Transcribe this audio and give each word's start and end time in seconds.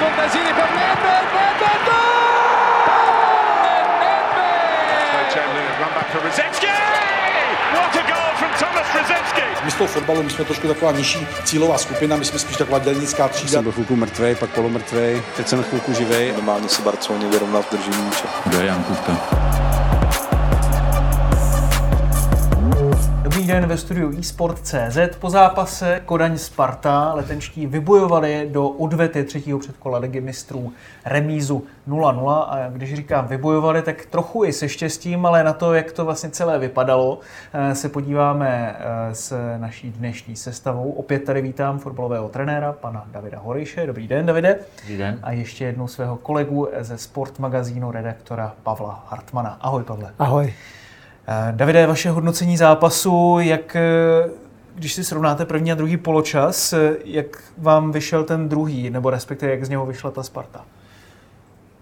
Contesini 0.00 0.52
per 0.58 0.68
Nedved, 0.78 1.26
Nedved, 1.36 1.80
Nedved! 4.02 4.60
Chamberlain 5.32 5.66
has 5.70 5.78
run 5.80 5.92
back 5.94 6.08
for 6.12 6.20
Rosecki. 6.26 6.66
What 7.74 7.96
a 7.96 8.02
goal 8.10 8.32
from 8.40 8.52
Thomas 8.58 8.88
Rosecki! 8.94 9.42
My 9.64 9.70
z 9.70 9.74
toho 9.74 9.88
fotbalu, 9.88 10.22
my 10.22 10.30
jsme 10.30 10.44
trošku 10.44 10.68
taková 10.68 10.92
nižší 10.92 11.26
cílová 11.44 11.78
skupina, 11.78 12.16
my 12.16 12.24
jsme 12.24 12.38
spíš 12.38 12.56
taková 12.56 12.78
dělnická 12.78 13.28
třída. 13.28 13.50
Jsem 13.50 13.62
byl 13.62 13.72
chvilku 13.72 13.96
mrtvý, 13.96 14.34
pak 14.34 14.50
polomrtvý, 14.50 15.22
teď 15.36 15.48
jsem 15.48 15.62
chvilku 15.62 15.92
živej. 15.92 16.32
Normálně 16.32 16.68
se 16.68 16.82
Barceloně 16.82 17.26
vyrovnal 17.26 17.62
v 17.62 17.70
držení 17.70 18.02
míče. 18.04 18.24
Kdo 18.44 18.60
je 18.60 18.66
Jan 18.66 18.84
Kupka? 18.84 19.16
Den 23.52 23.66
ve 23.66 23.76
studiu 23.76 24.18
eSport.cz. 24.18 24.98
Po 25.18 25.30
zápase 25.30 26.00
Kodaň 26.04 26.38
Sparta 26.38 27.14
letenští 27.14 27.66
vybojovali 27.66 28.48
do 28.52 28.68
odvety 28.68 29.24
třetího 29.24 29.58
předkola 29.58 29.98
ligy 29.98 30.20
mistrů 30.20 30.72
remízu 31.04 31.64
0-0 31.88 32.46
a 32.48 32.68
když 32.68 32.94
říkám 32.94 33.26
vybojovali, 33.26 33.82
tak 33.82 34.06
trochu 34.06 34.44
i 34.44 34.52
se 34.52 34.68
štěstím, 34.68 35.26
ale 35.26 35.44
na 35.44 35.52
to, 35.52 35.74
jak 35.74 35.92
to 35.92 36.04
vlastně 36.04 36.30
celé 36.30 36.58
vypadalo, 36.58 37.18
eh, 37.52 37.74
se 37.74 37.88
podíváme 37.88 38.76
eh, 38.78 39.14
s 39.14 39.56
naší 39.58 39.90
dnešní 39.90 40.36
sestavou. 40.36 40.90
Opět 40.90 41.24
tady 41.24 41.42
vítám 41.42 41.78
fotbalového 41.78 42.28
trenéra, 42.28 42.72
pana 42.72 43.04
Davida 43.12 43.38
Horejše. 43.38 43.86
Dobrý 43.86 44.08
den, 44.08 44.26
Davide. 44.26 44.58
Dobrý 44.80 44.98
den. 44.98 45.18
A 45.22 45.32
ještě 45.32 45.64
jednou 45.64 45.88
svého 45.88 46.16
kolegu 46.16 46.68
ze 46.80 46.98
Sport 46.98 47.38
magazínu, 47.38 47.90
redaktora 47.90 48.54
Pavla 48.62 49.04
Hartmana. 49.08 49.58
Ahoj, 49.60 49.82
Pavle. 49.82 50.10
Ahoj. 50.18 50.54
Eh, 51.32 51.52
Davide, 51.52 51.86
vaše 51.86 52.10
hodnocení 52.10 52.56
zápasu, 52.56 53.38
jak 53.40 53.76
eh, 53.76 53.80
když 54.74 54.94
si 54.94 55.04
srovnáte 55.04 55.44
první 55.44 55.72
a 55.72 55.74
druhý 55.74 55.96
poločas, 55.96 56.72
eh, 56.72 56.96
jak 57.04 57.42
vám 57.58 57.92
vyšel 57.92 58.24
ten 58.24 58.48
druhý, 58.48 58.90
nebo 58.90 59.10
respektive 59.10 59.52
jak 59.52 59.64
z 59.64 59.68
něho 59.68 59.86
vyšla 59.86 60.10
ta 60.10 60.22
Sparta? 60.22 60.64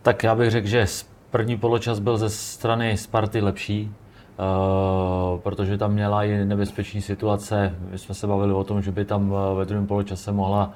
Tak 0.03 0.25
já 0.25 0.35
bych 0.35 0.51
řekl, 0.51 0.67
že 0.67 0.87
první 1.31 1.57
poločas 1.57 1.99
byl 1.99 2.19
ze 2.19 2.31
strany 2.31 2.97
Sparty 2.97 3.41
lepší, 3.41 3.95
protože 5.43 5.79
tam 5.79 5.93
měla 5.93 6.25
i 6.25 6.45
nebezpečný 6.45 7.03
situace. 7.03 7.75
My 7.91 7.99
jsme 7.99 8.15
se 8.15 8.27
bavili 8.27 8.53
o 8.53 8.65
tom, 8.65 8.83
že 8.83 8.93
by 8.93 9.05
tam 9.05 9.35
ve 9.57 9.65
druhém 9.65 9.87
poločase 9.87 10.33
mohla 10.33 10.73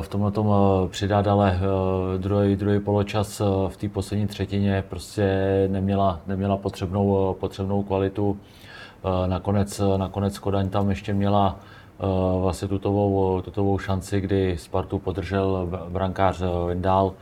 v 0.00 0.08
tomhle 0.08 0.30
tom 0.30 0.54
přidat, 0.88 1.26
ale 1.26 1.58
uh, 1.60 2.20
druhý, 2.20 2.56
druhý 2.56 2.80
poločas 2.80 3.42
v 3.68 3.76
té 3.76 3.88
poslední 3.88 4.26
třetině 4.26 4.84
prostě 4.88 5.28
neměla, 5.72 6.20
neměla 6.26 6.56
potřebnou, 6.56 7.36
potřebnou 7.40 7.82
kvalitu. 7.82 8.36
Nakonec, 9.26 9.80
nakonec 9.96 10.38
Kodaň 10.38 10.68
tam 10.68 10.90
ještě 10.90 11.14
měla 11.14 11.56
vlastně 12.40 12.68
tutovou, 12.68 13.40
tutovou 13.40 13.78
šanci, 13.78 14.20
kdy 14.20 14.56
Spartu 14.58 14.98
podržel 14.98 15.68
brankář 15.88 16.42
Vendál. 16.66 17.12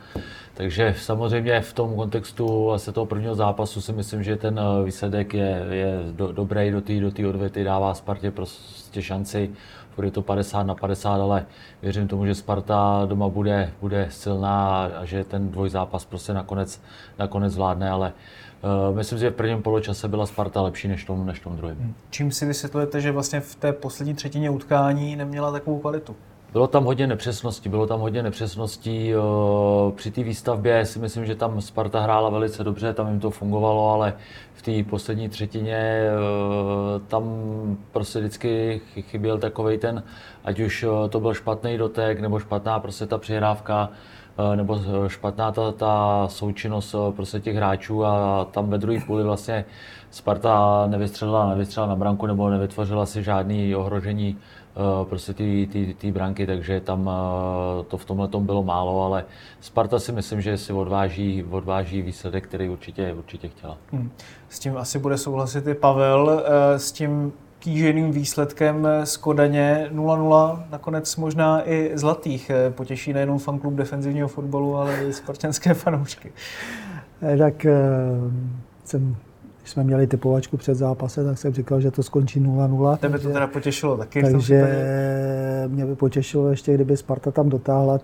Takže 0.59 0.95
samozřejmě 0.97 1.61
v 1.61 1.73
tom 1.73 1.95
kontextu 1.95 2.65
vlastně 2.65 2.93
toho 2.93 3.05
prvního 3.05 3.35
zápasu 3.35 3.81
si 3.81 3.93
myslím, 3.93 4.23
že 4.23 4.35
ten 4.35 4.59
výsledek 4.83 5.33
je, 5.33 5.65
je 5.69 5.99
do, 6.11 6.31
dobrý 6.31 6.71
do 6.71 6.81
té 6.81 6.99
do 6.99 7.11
tý 7.11 7.25
odvety, 7.25 7.63
dává 7.63 7.93
Spartě 7.93 8.31
prostě 8.31 9.01
šanci. 9.01 9.49
Bude 9.95 10.11
to 10.11 10.21
50 10.21 10.63
na 10.63 10.75
50, 10.75 11.13
ale 11.13 11.45
věřím 11.81 12.07
tomu, 12.07 12.25
že 12.25 12.35
Sparta 12.35 13.05
doma 13.05 13.29
bude, 13.29 13.73
bude 13.81 14.07
silná 14.09 14.85
a 14.85 15.05
že 15.05 15.23
ten 15.23 15.51
dvojzápas 15.51 16.05
prostě 16.05 16.33
nakonec, 16.33 16.81
nakonec 17.19 17.53
zvládne, 17.53 17.89
ale 17.89 18.13
Uh, 18.89 18.95
myslím, 18.95 19.19
že 19.19 19.29
v 19.29 19.33
prvním 19.33 19.61
poločase 19.61 20.07
byla 20.07 20.25
Sparta 20.25 20.61
lepší 20.61 20.87
než 20.87 21.05
tom, 21.05 21.25
než 21.25 21.39
tom 21.39 21.57
druhém. 21.57 21.93
Čím 22.09 22.31
si 22.31 22.45
vysvětlujete, 22.45 23.01
že 23.01 23.11
vlastně 23.11 23.39
v 23.39 23.55
té 23.55 23.73
poslední 23.73 24.13
třetině 24.13 24.49
utkání 24.49 25.15
neměla 25.15 25.51
takovou 25.51 25.79
kvalitu? 25.79 26.15
Bylo 26.51 26.67
tam 26.67 26.83
hodně 26.83 27.07
nepřesností, 27.07 27.69
bylo 27.69 27.87
tam 27.87 27.99
hodně 27.99 28.23
nepřesností. 28.23 29.13
Při 29.95 30.11
té 30.11 30.23
výstavbě 30.23 30.85
si 30.85 30.99
myslím, 30.99 31.25
že 31.25 31.35
tam 31.35 31.61
Sparta 31.61 31.99
hrála 31.99 32.29
velice 32.29 32.63
dobře, 32.63 32.93
tam 32.93 33.07
jim 33.07 33.19
to 33.19 33.29
fungovalo, 33.29 33.89
ale 33.89 34.13
v 34.53 34.61
té 34.61 34.89
poslední 34.89 35.29
třetině 35.29 36.03
tam 37.07 37.23
prostě 37.91 38.19
vždycky 38.19 38.81
chyběl 39.01 39.37
takový 39.37 39.77
ten, 39.77 40.03
ať 40.43 40.59
už 40.59 40.85
to 41.09 41.19
byl 41.19 41.33
špatný 41.33 41.77
dotek 41.77 42.19
nebo 42.19 42.39
špatná 42.39 42.79
prostě 42.79 43.05
ta 43.05 43.17
přihrávka, 43.17 43.89
nebo 44.55 44.79
špatná 45.07 45.51
ta, 45.51 45.71
ta 45.71 46.27
součinnost 46.27 46.95
prostě 47.15 47.39
těch 47.39 47.55
hráčů 47.55 48.05
a 48.05 48.45
tam 48.51 48.69
ve 48.69 48.77
druhé 48.77 48.99
půli 49.07 49.23
vlastně 49.23 49.65
Sparta 50.11 50.83
nevystřelila, 50.87 51.49
nevystřelila 51.49 51.89
na 51.89 51.95
branku 51.95 52.25
nebo 52.25 52.49
nevytvořila 52.49 53.05
si 53.05 53.23
žádný 53.23 53.75
ohrožení 53.75 54.37
prostě 55.03 55.33
ty, 55.33 55.67
ty, 55.71 55.95
ty 55.97 56.11
branky, 56.11 56.47
takže 56.47 56.81
tam 56.81 57.09
to 57.87 57.97
v 57.97 58.05
tomhle 58.05 58.27
tom 58.27 58.45
bylo 58.45 58.63
málo, 58.63 59.05
ale 59.05 59.25
Sparta 59.61 59.99
si 59.99 60.11
myslím, 60.11 60.41
že 60.41 60.57
si 60.57 60.73
odváží, 60.73 61.43
odváží 61.49 62.01
výsledek, 62.01 62.47
který 62.47 62.69
určitě, 62.69 63.13
určitě 63.13 63.47
chtěla. 63.47 63.77
Hmm. 63.91 64.11
S 64.49 64.59
tím 64.59 64.77
asi 64.77 64.99
bude 64.99 65.17
souhlasit 65.17 65.67
i 65.67 65.73
Pavel, 65.73 66.43
s 66.77 66.91
tím 66.91 67.33
kýženým 67.59 68.11
výsledkem 68.11 68.87
z 69.03 69.17
Kodaně 69.17 69.89
0-0, 69.91 70.63
nakonec 70.69 71.15
možná 71.15 71.69
i 71.69 71.91
zlatých. 71.93 72.51
Potěší 72.69 73.13
nejenom 73.13 73.39
fanklub 73.39 73.73
defenzivního 73.73 74.27
fotbalu, 74.27 74.77
ale 74.77 75.05
i 75.05 75.13
spartanské 75.13 75.73
fanoušky. 75.73 76.31
Tak 77.37 77.65
jsem 78.85 79.15
když 79.69 79.73
jsme 79.73 79.83
měli 79.83 80.07
typovačku 80.07 80.57
před 80.57 80.75
zápasem, 80.75 81.25
tak 81.25 81.37
jsem 81.37 81.53
říkal, 81.53 81.81
že 81.81 81.91
to 81.91 82.03
skončí 82.03 82.41
0-0. 82.41 82.97
Tebe 82.97 83.11
takže, 83.11 83.27
to 83.27 83.33
teda 83.33 83.47
potěšilo 83.47 83.97
taky? 83.97 84.21
Takže 84.21 84.67
mě 85.67 85.85
by 85.85 85.95
potěšilo 85.95 86.49
ještě, 86.49 86.73
kdyby 86.73 86.97
Sparta 86.97 87.31
tam 87.31 87.49
dotáhla 87.49 87.99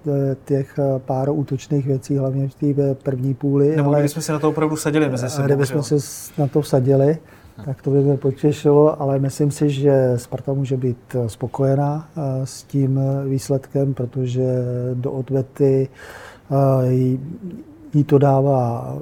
těch 0.46 0.80
pár 0.98 1.30
útočných 1.30 1.88
věcí, 1.88 2.18
hlavně 2.18 2.48
v 2.48 2.56
té 2.56 2.96
první 3.04 3.34
půli. 3.34 3.76
Nebo 3.76 3.90
ale, 3.90 4.00
kdybychom 4.00 4.24
se 4.24 4.32
na 4.32 4.40
to 4.40 4.50
opravdu 4.50 4.76
sadili 4.76 5.10
mezi 5.10 5.30
sebou. 5.30 5.46
Kdybychom 5.46 5.84
se 5.84 5.96
na 6.38 6.48
to 6.48 6.62
vsadili, 6.62 7.18
tak 7.66 7.82
to 7.82 7.90
by 7.90 7.98
mě 7.98 8.18
potěšilo, 8.18 9.02
ale 9.02 9.20
myslím 9.20 9.52
si, 9.52 9.70
že 9.70 10.14
Sparta 10.16 10.54
může 10.54 10.78
být 10.78 11.16
spokojená 11.28 12.10
s 12.44 12.64
tím 12.64 13.00
výsledkem, 13.28 13.94
protože 13.94 14.46
do 14.94 15.12
odvety 15.12 15.90
jí 17.94 18.04
to 18.04 18.18
dává 18.18 18.98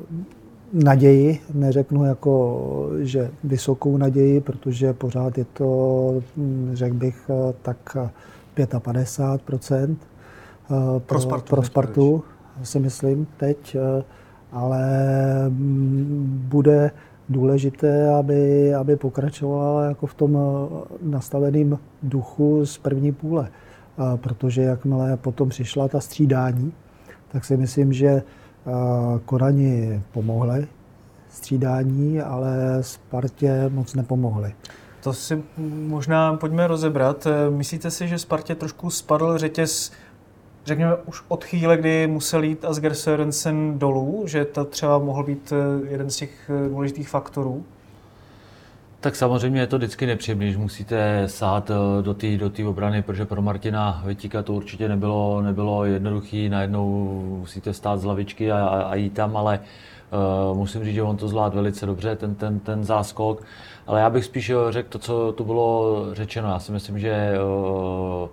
naději, 0.74 1.40
neřeknu 1.54 2.06
jako, 2.06 2.90
že 3.00 3.32
vysokou 3.44 3.98
naději, 3.98 4.42
protože 4.42 4.94
pořád 4.94 5.38
je 5.38 5.46
to, 5.46 6.22
řekl 6.74 6.96
bych, 6.96 7.32
tak 7.62 7.98
55% 8.56 9.96
pro, 10.68 11.00
pro 11.00 11.20
Spartu, 11.20 11.50
pro 11.50 11.64
Spartu 11.64 12.24
si 12.64 12.80
myslím 12.80 13.28
teď, 13.38 13.78
ale 14.52 14.86
bude 16.28 16.92
důležité, 17.30 18.10
aby, 18.10 18.74
aby 18.76 18.96
pokračovala 18.96 19.86
jako 19.86 20.08
v 20.08 20.14
tom 20.14 20.38
nastaveném 21.02 21.78
duchu 22.04 22.66
z 22.66 22.78
první 22.78 23.12
půle. 23.12 23.50
Protože 24.16 24.62
jakmile 24.62 25.18
potom 25.18 25.50
přišla 25.50 25.88
ta 25.88 26.00
střídání, 26.00 26.74
tak 27.32 27.46
si 27.46 27.58
myslím, 27.58 27.94
že 27.94 28.24
Korani 29.26 30.02
pomohly 30.12 30.68
střídání, 31.30 32.22
ale 32.22 32.78
Spartě 32.82 33.70
moc 33.70 33.94
nepomohly. 33.94 34.54
To 35.04 35.14
si 35.14 35.44
možná 35.88 36.34
pojďme 36.34 36.68
rozebrat. 36.68 37.28
Myslíte 37.50 37.92
si, 37.92 38.08
že 38.08 38.20
Spartě 38.20 38.56
trošku 38.56 38.90
spadl 38.90 39.38
řetěz, 39.38 39.92
řekněme, 40.66 40.96
už 41.06 41.24
od 41.28 41.44
chvíle, 41.44 41.78
kdy 41.78 42.08
musel 42.08 42.44
jít 42.44 42.66
Asger 42.66 42.94
Sørensen 42.94 43.80
dolů, 43.80 44.24
že 44.28 44.46
to 44.46 44.66
třeba 44.66 44.98
mohl 44.98 45.24
být 45.24 45.54
jeden 45.88 46.10
z 46.10 46.16
těch 46.16 46.52
důležitých 46.70 47.10
faktorů? 47.10 47.64
Tak 49.04 49.16
samozřejmě 49.16 49.62
je 49.62 49.68
to 49.68 49.78
vždycky 49.78 50.06
nepříjemné, 50.06 50.46
když 50.46 50.58
musíte 50.58 51.24
sát 51.28 51.72
do 52.02 52.14
té 52.14 52.38
do 52.38 52.70
obrany, 52.70 53.02
protože 53.02 53.26
pro 53.26 53.42
Martina 53.42 54.02
Vytíka 54.06 54.44
to 54.44 54.54
určitě 54.54 54.88
nebylo, 54.88 55.42
nebylo 55.42 55.86
jednoduché. 55.86 56.50
Najednou 56.50 56.88
musíte 57.40 57.74
stát 57.74 58.00
z 58.00 58.04
lavičky 58.04 58.52
a, 58.52 58.66
a, 58.66 58.82
a 58.82 58.96
jít 58.96 59.14
tam, 59.14 59.38
ale 59.38 59.60
uh, 60.50 60.58
musím 60.58 60.84
říct, 60.84 60.94
že 60.96 61.04
on 61.04 61.18
to 61.18 61.28
zvládl 61.28 61.56
velice 61.56 61.86
dobře, 61.86 62.16
ten, 62.16 62.36
ten, 62.36 62.60
ten 62.60 62.84
záskok. 62.84 63.44
Ale 63.88 64.00
já 64.00 64.10
bych 64.10 64.26
spíš 64.26 64.52
řekl 64.70 64.90
to, 64.90 65.00
co 65.00 65.32
tu 65.32 65.44
bylo 65.44 66.06
řečeno. 66.12 66.50
Já 66.50 66.60
si 66.60 66.72
myslím, 66.72 67.00
že 67.00 67.34
uh, 68.22 68.30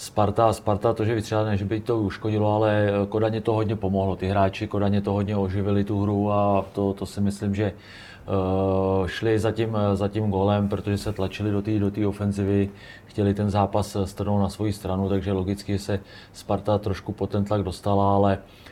Sparta, 0.00 0.52
Sparta 0.52 0.92
to, 0.92 1.04
že 1.04 1.14
vystřelila, 1.14 1.50
ne, 1.50 1.56
že 1.56 1.64
by 1.64 1.80
to 1.80 2.00
uškodilo, 2.00 2.54
ale 2.54 2.88
Kodaně 3.08 3.40
to 3.40 3.52
hodně 3.52 3.76
pomohlo. 3.76 4.16
Ty 4.16 4.28
hráči 4.28 4.66
Kodaně 4.66 5.00
to 5.00 5.12
hodně 5.12 5.36
oživili 5.36 5.84
tu 5.84 6.02
hru 6.02 6.32
a 6.32 6.64
to, 6.72 6.92
to 6.92 7.06
si 7.06 7.20
myslím, 7.20 7.54
že 7.54 7.72
uh, 7.72 9.06
šli 9.06 9.38
za 9.38 9.52
tím, 9.52 9.76
za 9.94 10.08
tím 10.08 10.30
golem, 10.30 10.68
protože 10.68 10.98
se 10.98 11.12
tlačili 11.12 11.50
do 11.50 11.62
té 11.62 11.78
do 11.78 11.90
tý 11.90 12.06
ofenzivy, 12.06 12.70
chtěli 13.06 13.34
ten 13.34 13.50
zápas 13.50 13.96
strnout 14.04 14.40
na 14.40 14.48
svoji 14.48 14.72
stranu, 14.72 15.08
takže 15.08 15.32
logicky 15.32 15.78
se 15.78 16.00
Sparta 16.32 16.78
trošku 16.78 17.12
pod 17.12 17.30
ten 17.30 17.44
tlak 17.44 17.62
dostala, 17.62 18.14
ale 18.14 18.38
uh, 18.38 18.69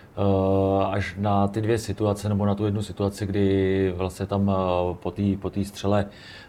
až 0.91 1.15
na 1.19 1.49
ty 1.49 1.61
dvě 1.61 1.79
situace, 1.79 2.29
nebo 2.29 2.47
na 2.47 2.55
tu 2.55 2.65
jednu 2.65 2.83
situaci, 2.83 3.27
kdy 3.27 3.93
vlastně 3.97 4.27
tam 4.27 4.49
uh, 4.49 4.97
po 4.97 5.11
té 5.11 5.23
po 5.41 5.51
střele 5.63 6.07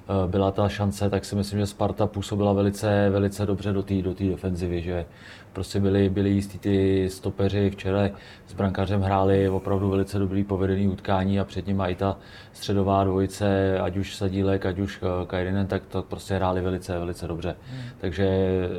Eh, 0.10 0.28
byla 0.28 0.52
ta 0.52 0.70
šance, 0.70 1.10
tak 1.10 1.26
si 1.26 1.36
myslím, 1.36 1.60
že 1.60 1.68
Sparta 1.68 2.08
působila 2.08 2.54
velice, 2.54 3.10
velice 3.10 3.46
dobře 3.46 3.74
do 3.74 3.84
té 3.84 4.02
do 4.02 4.14
defenzivy, 4.14 4.82
že 4.82 5.06
prostě 5.54 5.80
byli, 5.80 6.10
byli 6.10 6.30
jistí 6.30 6.60
ty 6.60 7.10
stopeři, 7.10 7.70
včera 7.70 8.10
s 8.48 8.54
brankářem 8.54 9.02
hráli 9.02 9.50
opravdu 9.50 9.90
velice 9.90 10.20
dobrý 10.20 10.44
povedený 10.44 10.88
utkání 10.88 11.40
a 11.40 11.46
před 11.46 11.68
nimi 11.68 11.84
i 11.88 11.96
ta 11.96 12.18
středová 12.54 13.04
dvojice, 13.04 13.80
ať 13.80 13.98
už 13.98 14.16
Sadílek, 14.16 14.66
ať 14.66 14.80
už 14.80 15.00
eh, 15.02 15.26
Kajrinen, 15.26 15.68
tak 15.68 15.86
to 15.86 16.02
prostě 16.02 16.36
hráli 16.36 16.62
velice, 16.62 17.00
velice 17.00 17.28
dobře. 17.28 17.56
Hmm. 17.72 17.82
Takže 17.98 18.30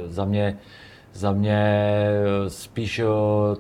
za 0.07 0.25
mě 0.25 0.59
za 1.13 1.33
mě 1.33 1.91
spíš 2.49 2.99
eh, 2.99 3.05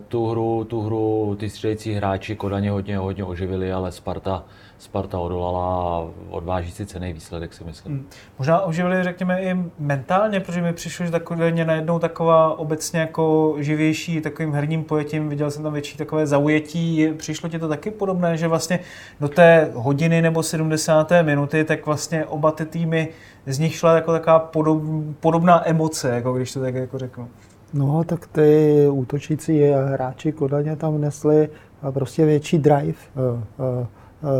tu 0.08 0.26
hru, 0.26 0.64
tu 0.64 0.82
hru 0.82 1.37
ty 1.41 1.50
středející 1.50 1.93
hráči 1.93 2.37
Kodaně 2.37 2.70
hodně, 2.70 2.99
hodně 2.99 3.25
oživili, 3.25 3.73
ale 3.73 3.93
Sparta, 3.93 4.44
Sparta 4.81 5.19
odolala 5.19 5.97
a 5.97 6.06
odváží 6.31 6.71
si 6.71 6.87
cený 6.87 7.12
výsledek, 7.12 7.55
si 7.55 7.65
myslím. 7.65 7.94
Hmm. 7.94 8.06
Možná 8.38 8.61
oživili, 8.61 9.03
řekněme, 9.05 9.43
i 9.43 9.56
mentálně, 9.79 10.41
protože 10.41 10.62
mi 10.62 10.73
přišlo, 10.73 11.06
že 11.06 11.12
takově 11.12 11.65
najednou 11.65 11.99
taková 11.99 12.59
obecně 12.59 13.00
jako 13.00 13.55
živější 13.59 14.21
takovým 14.21 14.53
herním 14.53 14.85
pojetím, 14.85 15.29
viděl 15.29 15.50
jsem 15.50 15.62
tam 15.62 15.73
větší 15.73 15.99
takové 15.99 16.27
zaujetí. 16.27 17.09
Přišlo 17.17 17.49
ti 17.49 17.59
to 17.59 17.69
taky 17.69 17.91
podobné, 17.91 18.37
že 18.37 18.49
vlastně 18.49 18.79
do 19.21 19.29
té 19.29 19.71
hodiny 19.75 20.23
nebo 20.23 20.43
70. 20.43 21.12
minuty, 21.23 21.65
tak 21.65 21.87
vlastně 21.87 22.26
oba 22.26 22.53
ty 22.53 22.67
týmy 22.67 23.09
z 23.47 23.59
nich 23.59 23.75
šla 23.75 23.94
jako 23.94 24.12
taková 24.12 24.38
podob, 24.38 24.83
podobná 25.21 25.69
emoce, 25.69 26.11
jako 26.11 26.33
když 26.33 26.53
to 26.53 26.61
tak 26.61 26.75
jako 26.75 26.99
řeknu. 26.99 27.29
No, 27.75 28.05
tak 28.05 28.26
ty 28.26 28.87
útočící 28.91 29.62
hráči 29.62 30.33
Kodaně 30.33 30.76
tam 30.76 31.00
nesli 31.00 31.49
prostě 31.91 32.25
větší 32.25 32.59
drive, 32.59 32.99
eh, 33.17 33.44
eh, 33.59 33.83
eh, 33.83 33.87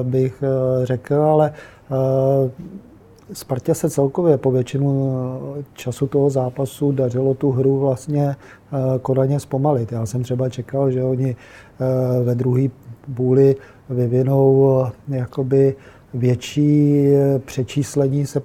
bych 0.03 0.43
řekl, 0.85 1.15
ale 1.15 1.53
Spartě 3.33 3.75
se 3.75 3.91
celkově 3.91 4.39
po 4.39 4.51
většinu 4.51 5.15
času 5.75 6.07
toho 6.07 6.31
zápasu 6.31 6.93
dařilo 6.93 7.35
tu 7.35 7.51
hru 7.51 7.79
vlastně 7.79 8.37
Kodaně 9.03 9.41
zpomalit. 9.41 9.93
Já 9.93 10.07
jsem 10.07 10.23
třeba 10.23 10.49
čekal, 10.49 10.91
že 10.91 11.03
oni 11.03 11.37
ve 12.25 12.35
druhé 12.35 12.63
půli 13.15 13.57
vyvinou 13.91 14.87
jakoby 15.09 15.77
větší 16.15 17.05
přečíslení 17.45 18.27
se 18.27 18.43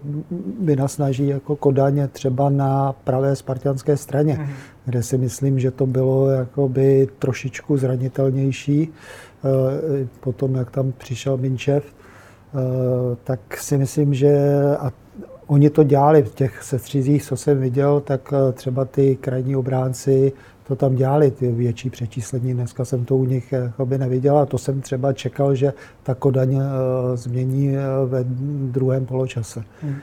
vynasnaží 0.62 1.28
jako 1.28 1.56
Kodaně 1.56 2.08
třeba 2.08 2.50
na 2.50 2.94
pravé 3.04 3.36
spartianské 3.36 3.98
straně, 3.98 4.38
mm. 4.40 4.48
kde 4.86 5.04
si 5.04 5.18
myslím, 5.18 5.60
že 5.60 5.72
to 5.72 5.86
bylo 5.86 6.30
jakoby 6.30 7.08
trošičku 7.20 7.78
zranitelnější. 7.78 8.94
Eh, 9.46 10.08
potom, 10.20 10.56
jak 10.56 10.72
tam 10.72 10.92
přišel 10.92 11.38
Minčev, 11.38 11.84
eh, 11.86 12.58
tak 13.24 13.58
si 13.58 13.78
myslím, 13.78 14.14
že 14.14 14.52
a 14.80 14.92
oni 15.48 15.70
to 15.70 15.84
dělali 15.84 16.24
v 16.24 16.36
těch 16.36 16.64
sestřizích, 16.64 17.24
co 17.24 17.38
jsem 17.38 17.60
viděl, 17.60 18.00
tak 18.00 18.34
eh, 18.34 18.52
třeba 18.52 18.86
ty 18.86 19.16
krajní 19.16 19.56
obránci 19.56 20.34
to 20.68 20.76
tam 20.76 20.96
dělali, 20.96 21.32
ty 21.32 21.52
větší 21.52 21.90
přečíslení. 21.90 22.54
Dneska 22.54 22.86
jsem 22.86 23.06
to 23.06 23.18
u 23.18 23.26
nich 23.26 23.52
jakoby 23.52 23.98
neviděl 23.98 24.38
a 24.38 24.46
to 24.46 24.58
jsem 24.58 24.82
třeba 24.82 25.14
čekal, 25.14 25.56
že 25.56 25.74
ta 26.04 26.16
Kodaň 26.16 26.62
změní 27.16 27.76
ve 28.06 28.24
druhém 28.72 29.06
poločase. 29.06 29.64
Hmm. 29.82 29.96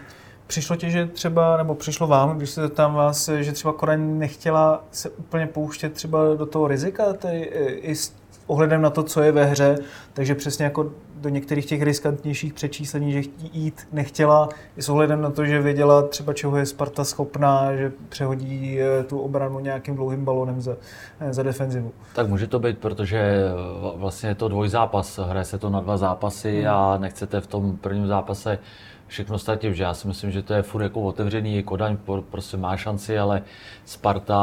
Přišlo 0.47 0.77
ti, 0.77 0.91
že 0.91 1.07
třeba, 1.07 1.57
nebo 1.57 1.75
přišlo 1.75 2.07
vám, 2.07 2.37
když 2.37 2.51
se 2.51 2.63
zeptám 2.63 2.95
vás, 2.95 3.29
že 3.29 3.53
třeba 3.53 3.73
Kodaň 3.73 4.19
nechtěla 4.19 4.85
se 4.91 5.11
úplně 5.11 5.47
pouštět 5.47 5.93
třeba 5.93 6.35
do 6.35 6.47
toho 6.47 6.69
rizika, 6.69 7.13
tedy 7.13 7.41
i 7.83 7.95
s 7.95 8.15
ohledem 8.53 8.83
na 8.83 8.91
to, 8.91 9.03
co 9.03 9.23
je 9.23 9.33
ve 9.33 9.45
hře, 9.45 9.79
takže 10.13 10.35
přesně 10.35 10.65
jako 10.65 10.91
do 11.21 11.29
některých 11.29 11.67
těch 11.67 11.83
riskantnějších 11.83 12.55
přečíslení, 12.55 13.13
že 13.13 13.21
jít 13.53 13.89
nechtěla, 13.93 14.49
i 14.77 14.83
s 14.83 14.89
ohledem 14.89 15.21
na 15.21 15.31
to, 15.31 15.45
že 15.45 15.63
věděla 15.63 16.03
třeba, 16.03 16.33
čeho 16.33 16.57
je 16.57 16.67
Sparta 16.67 17.05
schopná, 17.05 17.77
že 17.77 17.93
přehodí 18.09 18.81
eh, 18.81 19.05
tu 19.05 19.19
obranu 19.19 19.61
nějakým 19.61 19.95
dlouhým 19.95 20.25
balonem 20.25 20.61
za, 20.61 20.77
eh, 21.21 21.33
za 21.33 21.43
defenzivu. 21.43 21.93
Tak 22.15 22.29
může 22.29 22.47
to 22.47 22.59
být, 22.59 22.79
protože 22.79 23.19
eh, 23.19 23.51
vlastně 23.97 24.29
je 24.29 24.35
to 24.35 24.49
dvojzápas, 24.49 25.19
hraje 25.19 25.45
se 25.45 25.59
to 25.59 25.71
na 25.71 25.81
dva 25.81 25.97
zápasy 25.97 26.61
hmm. 26.61 26.75
a 26.75 26.99
nechcete 26.99 27.41
v 27.41 27.47
tom 27.47 27.77
prvním 27.77 28.07
zápase 28.07 28.59
všechno 29.07 29.39
ztratit, 29.39 29.75
že 29.75 29.83
já 29.83 29.95
si 29.95 30.09
myslím, 30.09 30.31
že 30.31 30.43
to 30.43 30.55
je 30.55 30.63
furt 30.63 30.83
jako 30.83 31.01
otevřený, 31.01 31.63
Kodaň 31.63 31.97
prostě 32.31 32.57
má 32.57 32.77
šanci, 32.77 33.19
ale 33.19 33.43
Sparta 33.85 34.39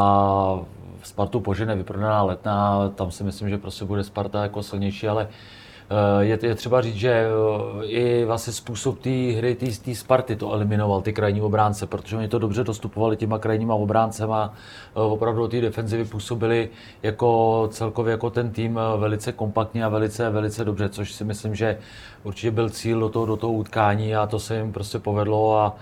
Spartu 1.04 1.40
požene 1.40 1.76
vyprodaná 1.76 2.24
letná, 2.24 2.90
tam 2.96 3.12
si 3.12 3.24
myslím, 3.24 3.50
že 3.50 3.58
prostě 3.58 3.86
bude 3.86 4.04
Sparta 4.04 4.44
jako 4.44 4.64
silnější, 4.64 5.08
ale 5.08 5.28
eh, 5.90 6.26
je, 6.26 6.40
je 6.42 6.56
třeba 6.56 6.82
říct, 6.82 6.96
že 6.96 7.12
eh, 7.12 7.86
i 7.86 8.26
vlastně 8.26 8.54
způsob 8.54 9.00
té 9.00 9.10
hry, 9.10 9.56
té 9.56 9.96
Sparty 9.96 10.36
to 10.36 10.52
eliminoval, 10.52 11.02
ty 11.02 11.14
krajní 11.14 11.42
obránce, 11.42 11.88
protože 11.88 12.18
oni 12.18 12.28
to 12.28 12.40
dobře 12.40 12.64
dostupovali 12.64 13.18
těma 13.18 13.40
krajníma 13.40 13.76
obráncema, 13.76 14.54
eh, 14.96 15.00
opravdu 15.00 15.48
ty 15.48 15.62
defenzivy 15.62 16.06
působili 16.06 16.70
jako 17.04 17.68
celkově 17.72 18.12
jako 18.12 18.30
ten 18.30 18.52
tým 18.52 18.80
velice 18.98 19.32
kompaktně 19.32 19.86
a 19.86 19.90
velice, 19.90 20.30
velice 20.30 20.66
dobře, 20.66 20.90
což 20.90 21.12
si 21.14 21.24
myslím, 21.24 21.56
že 21.56 21.78
určitě 22.24 22.52
byl 22.52 22.70
cíl 22.70 23.00
do 23.00 23.10
toho, 23.10 23.26
do 23.26 23.38
toho 23.38 23.54
utkání 23.54 24.16
a 24.16 24.28
to 24.28 24.40
se 24.40 24.58
jim 24.58 24.74
prostě 24.74 25.00
povedlo 25.00 25.60
a 25.60 25.76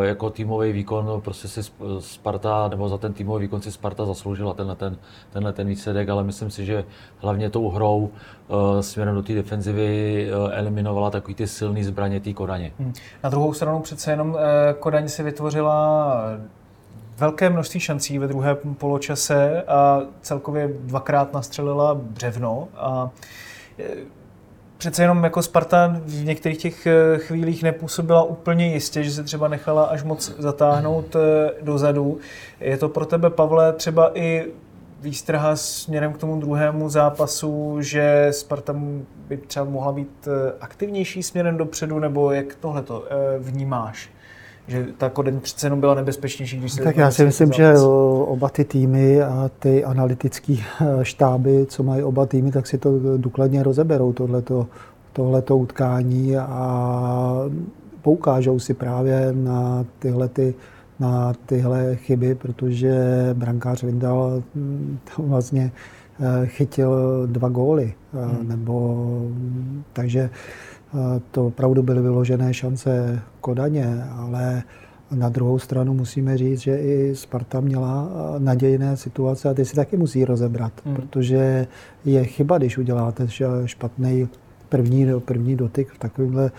jako 0.00 0.30
týmový 0.30 0.72
výkon 0.72 1.20
prostě 1.24 1.48
si 1.48 1.60
Sparta, 1.98 2.68
nebo 2.68 2.88
za 2.88 2.98
ten 2.98 3.12
týmový 3.12 3.42
výkon 3.42 3.62
si 3.62 3.72
Sparta 3.72 4.04
zasloužila 4.04 4.54
tenhle 4.54 4.76
ten, 4.76 4.96
tenhle 5.32 5.52
ten 5.52 5.66
výsledek, 5.66 6.08
ale 6.08 6.24
myslím 6.24 6.50
si, 6.50 6.64
že 6.64 6.84
hlavně 7.18 7.50
tou 7.50 7.68
hrou 7.68 8.10
uh, 8.48 8.80
směrem 8.80 9.14
do 9.14 9.22
té 9.22 9.34
defenzivy 9.34 10.28
uh, 10.30 10.50
eliminovala 10.52 11.10
takový 11.10 11.34
ty 11.34 11.46
silný 11.46 11.84
zbraně 11.84 12.20
té 12.20 12.32
Kodaně. 12.32 12.72
Hmm. 12.78 12.92
Na 13.24 13.30
druhou 13.30 13.52
stranu 13.52 13.80
přece 13.80 14.10
jenom 14.10 14.38
Kodaň 14.78 15.08
si 15.08 15.22
vytvořila 15.22 16.16
velké 17.18 17.50
množství 17.50 17.80
šancí 17.80 18.18
ve 18.18 18.26
druhé 18.26 18.54
poločase 18.54 19.62
a 19.62 20.00
celkově 20.20 20.68
dvakrát 20.80 21.32
nastřelila 21.32 21.94
břevno. 21.94 22.68
A 22.76 23.10
přece 24.78 25.02
jenom 25.02 25.24
jako 25.24 25.42
Spartan 25.42 26.02
v 26.04 26.24
některých 26.24 26.58
těch 26.58 26.86
eh, 26.86 27.18
chvílích 27.18 27.62
nepůsobila 27.62 28.22
úplně 28.22 28.72
jistě, 28.72 29.02
že 29.02 29.10
se 29.10 29.22
třeba 29.22 29.48
nechala 29.48 29.84
až 29.84 30.02
moc 30.02 30.34
zatáhnout 30.38 31.16
eh, 31.16 31.50
dozadu. 31.62 32.18
Je 32.60 32.76
to 32.76 32.88
pro 32.88 33.06
tebe, 33.06 33.30
Pavle, 33.30 33.72
třeba 33.72 34.18
i 34.18 34.46
výstraha 35.00 35.56
směrem 35.56 36.12
k 36.12 36.18
tomu 36.18 36.40
druhému 36.40 36.88
zápasu, 36.88 37.76
že 37.80 38.28
Sparta 38.30 38.74
by 39.28 39.36
třeba 39.36 39.64
mohla 39.64 39.92
být 39.92 40.28
eh, 40.28 40.52
aktivnější 40.60 41.22
směrem 41.22 41.56
dopředu, 41.56 41.98
nebo 41.98 42.32
jak 42.32 42.54
tohle 42.54 42.82
to 42.82 43.04
vnímáš? 43.38 44.10
Že 44.68 44.86
ta 44.98 45.10
Kodeň 45.10 45.40
přece 45.40 45.66
jenom 45.66 45.80
byla 45.80 45.94
nebezpečnější, 45.94 46.58
když 46.58 46.72
se... 46.72 46.82
Tak 46.82 46.96
já 46.96 47.10
si 47.10 47.24
myslím, 47.24 47.52
že 47.52 47.74
oba 48.26 48.48
ty 48.48 48.64
týmy 48.64 49.22
a 49.22 49.50
ty 49.58 49.84
analytické 49.84 50.54
eh, 50.54 50.86
štáby, 51.02 51.66
co 51.68 51.82
mají 51.82 52.02
oba 52.02 52.26
týmy, 52.26 52.52
tak 52.52 52.66
si 52.66 52.78
to 52.78 52.90
důkladně 53.16 53.62
rozeberou, 53.62 54.12
tohleto, 54.12 54.66
tohleto 55.12 55.56
utkání 55.56 56.36
a 56.36 57.50
poukážou 58.02 58.58
si 58.58 58.74
právě 58.74 59.32
na 59.32 59.84
tyhle, 59.98 60.28
ty, 60.28 60.54
na 61.00 61.32
tyhle 61.46 61.96
chyby, 61.96 62.34
protože 62.34 62.94
brankář 63.34 63.82
Vindal 63.82 64.42
hm, 64.54 64.98
vlastně 65.18 65.72
eh, 66.20 66.46
chytil 66.46 66.92
dva 67.26 67.48
góly, 67.48 67.94
eh, 68.14 68.26
hmm. 68.26 68.48
nebo 68.48 69.06
takže 69.92 70.30
to 71.30 71.46
opravdu 71.46 71.82
byly 71.82 72.02
vyložené 72.02 72.54
šance 72.54 73.20
Kodaně, 73.40 74.04
ale 74.16 74.62
na 75.10 75.28
druhou 75.28 75.58
stranu 75.58 75.94
musíme 75.94 76.38
říct, 76.38 76.60
že 76.60 76.78
i 76.78 77.16
Sparta 77.16 77.60
měla 77.60 78.08
nadějné 78.38 78.96
situace 78.96 79.48
a 79.48 79.54
ty 79.54 79.64
si 79.64 79.76
taky 79.76 79.96
musí 79.96 80.24
rozebrat, 80.24 80.72
hmm. 80.84 80.96
protože 80.96 81.66
je 82.04 82.24
chyba, 82.24 82.58
když 82.58 82.78
uděláte 82.78 83.28
špatný 83.64 84.28
první, 84.68 85.06
první 85.20 85.56
dotyk 85.56 85.88
v 85.92 85.98
takovémhle 85.98 86.50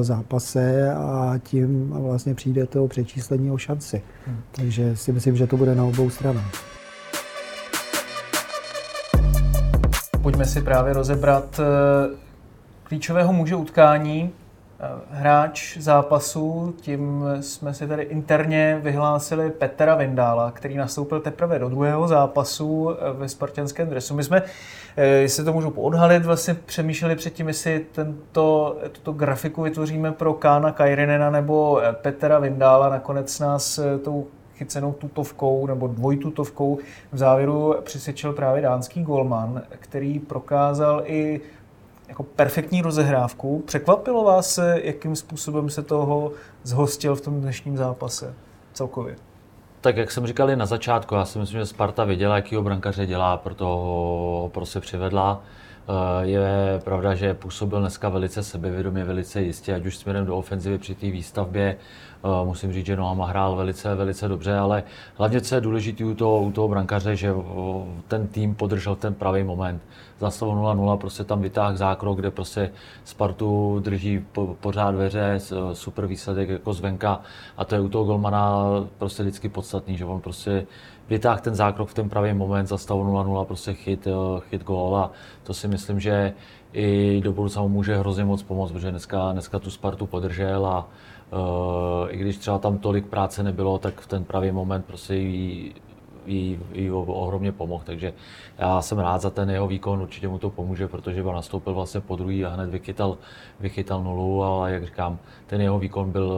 zápase 0.00 0.94
a 0.94 1.34
tím 1.42 1.90
vlastně 1.90 2.34
přijde 2.34 2.66
to 2.66 2.88
přečíslení 2.88 3.50
o 3.50 3.58
šanci. 3.58 4.02
Hmm. 4.26 4.36
Takže 4.52 4.96
si 4.96 5.12
myslím, 5.12 5.36
že 5.36 5.46
to 5.46 5.56
bude 5.56 5.74
na 5.74 5.84
obou 5.84 6.10
stranách. 6.10 6.52
Pojďme 10.22 10.44
si 10.44 10.62
právě 10.62 10.92
rozebrat 10.92 11.60
klíčového 12.88 13.32
muže 13.32 13.56
utkání, 13.56 14.30
hráč 15.10 15.76
zápasu, 15.76 16.74
tím 16.80 17.24
jsme 17.40 17.74
si 17.74 17.86
tady 17.86 18.02
interně 18.02 18.80
vyhlásili 18.82 19.50
Petra 19.50 19.94
Vindála, 19.94 20.50
který 20.50 20.76
nastoupil 20.76 21.20
teprve 21.20 21.58
do 21.58 21.68
druhého 21.68 22.08
zápasu 22.08 22.90
ve 23.12 23.28
spartanském 23.28 23.88
dresu. 23.88 24.14
My 24.14 24.24
jsme, 24.24 24.42
jestli 24.96 25.44
to 25.44 25.52
můžu 25.52 25.70
poodhalit, 25.70 26.24
vlastně 26.24 26.54
přemýšleli 26.54 27.16
předtím, 27.16 27.48
jestli 27.48 27.86
tento, 27.92 28.76
tuto 28.92 29.12
grafiku 29.12 29.62
vytvoříme 29.62 30.12
pro 30.12 30.34
Kána 30.34 30.72
Kajrinena 30.72 31.30
nebo 31.30 31.80
Petra 31.92 32.38
Vindála. 32.38 32.88
Nakonec 32.88 33.38
nás 33.38 33.80
tou 34.04 34.26
chycenou 34.54 34.92
tutovkou 34.92 35.66
nebo 35.66 35.86
dvojtutovkou 35.86 36.78
v 37.12 37.18
závěru 37.18 37.74
přesvědčil 37.82 38.32
právě 38.32 38.62
dánský 38.62 39.02
golman, 39.02 39.62
který 39.68 40.18
prokázal 40.18 41.02
i 41.04 41.40
jako 42.08 42.22
perfektní 42.22 42.82
rozehrávku. 42.82 43.62
Překvapilo 43.66 44.24
vás, 44.24 44.58
jakým 44.74 45.16
způsobem 45.16 45.70
se 45.70 45.82
toho 45.82 46.32
zhostil 46.62 47.16
v 47.16 47.20
tom 47.20 47.40
dnešním 47.40 47.76
zápase 47.76 48.34
celkově? 48.72 49.16
Tak 49.80 49.96
jak 49.96 50.10
jsem 50.10 50.26
říkal 50.26 50.56
na 50.56 50.66
začátku, 50.66 51.14
já 51.14 51.24
si 51.24 51.38
myslím, 51.38 51.60
že 51.60 51.66
Sparta 51.66 52.04
věděla, 52.04 52.36
jakýho 52.36 52.62
brankaře 52.62 53.06
dělá, 53.06 53.36
proto 53.36 53.64
ho 53.64 54.50
prostě 54.54 54.80
přivedla. 54.80 55.42
Eh, 55.88 56.26
je 56.26 56.80
pravda, 56.84 57.14
že 57.14 57.34
působil 57.34 57.80
dneska 57.80 58.08
velice 58.08 58.42
sebevědomě, 58.42 59.04
velice 59.04 59.42
jistě, 59.42 59.74
ať 59.74 59.86
už 59.86 59.96
směrem 59.96 60.26
do 60.26 60.36
ofenzivy 60.36 60.78
při 60.78 60.94
té 60.94 61.10
výstavbě. 61.10 61.76
Eh, 62.24 62.44
musím 62.44 62.72
říct, 62.72 62.86
že 62.86 62.96
Noama 62.96 63.26
hrál 63.26 63.56
velice, 63.56 63.94
velice 63.94 64.28
dobře, 64.28 64.56
ale 64.56 64.82
hlavně, 65.16 65.40
co 65.40 65.54
je 65.54 65.60
důležité 65.60 66.04
u 66.04 66.14
toho, 66.14 66.42
u 66.42 66.52
toho 66.52 66.68
brankaře, 66.68 67.16
že 67.16 67.34
ten 68.08 68.26
tým 68.26 68.54
podržel 68.54 68.96
ten 68.96 69.14
pravý 69.14 69.44
moment. 69.44 69.82
Za 70.18 70.28
0-0 70.28 70.96
prostě 70.96 71.24
tam 71.24 71.42
vytáhl 71.42 71.76
zákrok, 71.76 72.18
kde 72.18 72.30
prostě 72.30 72.70
Spartu 73.04 73.80
drží 73.80 74.24
po, 74.32 74.56
pořád 74.60 74.90
dveře, 74.90 75.38
super 75.72 76.06
výsledek 76.06 76.48
jako 76.48 76.72
zvenka 76.72 77.20
a 77.56 77.64
to 77.64 77.74
je 77.74 77.80
u 77.80 77.88
toho 77.88 78.04
golmana 78.04 78.64
prostě 78.98 79.22
vždycky 79.22 79.48
podstatný, 79.48 79.96
že 79.96 80.04
on 80.04 80.20
prostě 80.20 80.66
vytáhl 81.08 81.40
ten 81.40 81.54
zákrok 81.54 81.88
v 81.88 81.94
ten 81.94 82.08
pravý 82.08 82.34
moment, 82.34 82.66
za 82.66 82.78
stavu 82.78 83.04
0-0 83.04 83.44
prostě 83.44 83.74
chyt, 83.74 84.06
eh, 84.06 84.10
chyt 84.40 84.64
gól 84.64 84.96
a 84.96 85.10
to 85.42 85.54
si 85.54 85.68
myslím, 85.68 86.00
že 86.00 86.32
i 86.72 87.20
do 87.24 87.32
budoucna 87.32 87.62
mu 87.62 87.68
může 87.68 87.96
hrozně 87.96 88.24
moc 88.24 88.42
pomoct, 88.42 88.72
protože 88.72 88.90
dneska, 88.90 89.32
dneska 89.32 89.58
tu 89.58 89.70
Spartu 89.70 90.06
podržel 90.06 90.66
a 90.66 90.88
uh, 91.32 92.08
i 92.10 92.16
když 92.16 92.36
třeba 92.36 92.58
tam 92.58 92.78
tolik 92.78 93.06
práce 93.06 93.42
nebylo, 93.42 93.78
tak 93.78 94.00
v 94.00 94.06
ten 94.06 94.24
pravý 94.24 94.52
moment 94.52 94.84
prostě 94.84 95.14
jí, 96.26 96.58
jí 96.72 96.90
ohromně 96.90 97.52
pomohl, 97.52 97.82
takže 97.86 98.12
já 98.58 98.82
jsem 98.82 98.98
rád 98.98 99.20
za 99.20 99.30
ten 99.30 99.50
jeho 99.50 99.66
výkon, 99.66 100.02
určitě 100.02 100.28
mu 100.28 100.38
to 100.38 100.50
pomůže, 100.50 100.88
protože 100.88 101.22
byl 101.22 101.32
nastoupil 101.32 101.74
vlastně 101.74 102.00
po 102.00 102.16
druhý 102.16 102.44
a 102.44 102.48
hned 102.48 102.70
vychytal, 102.70 103.18
vychytal 103.60 104.02
nulu, 104.02 104.42
ale 104.42 104.72
jak 104.72 104.84
říkám, 104.84 105.18
ten 105.46 105.60
jeho 105.60 105.78
výkon 105.78 106.10
byl 106.10 106.32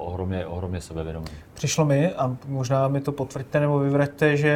ohromně, 0.00 0.46
ohromně 0.46 0.80
sebevědomý. 0.80 1.26
Přišlo 1.54 1.84
mi, 1.84 2.12
a 2.12 2.36
možná 2.46 2.88
mi 2.88 3.00
to 3.00 3.12
potvrďte 3.12 3.60
nebo 3.60 3.78
vyvraťte, 3.78 4.36
že 4.36 4.50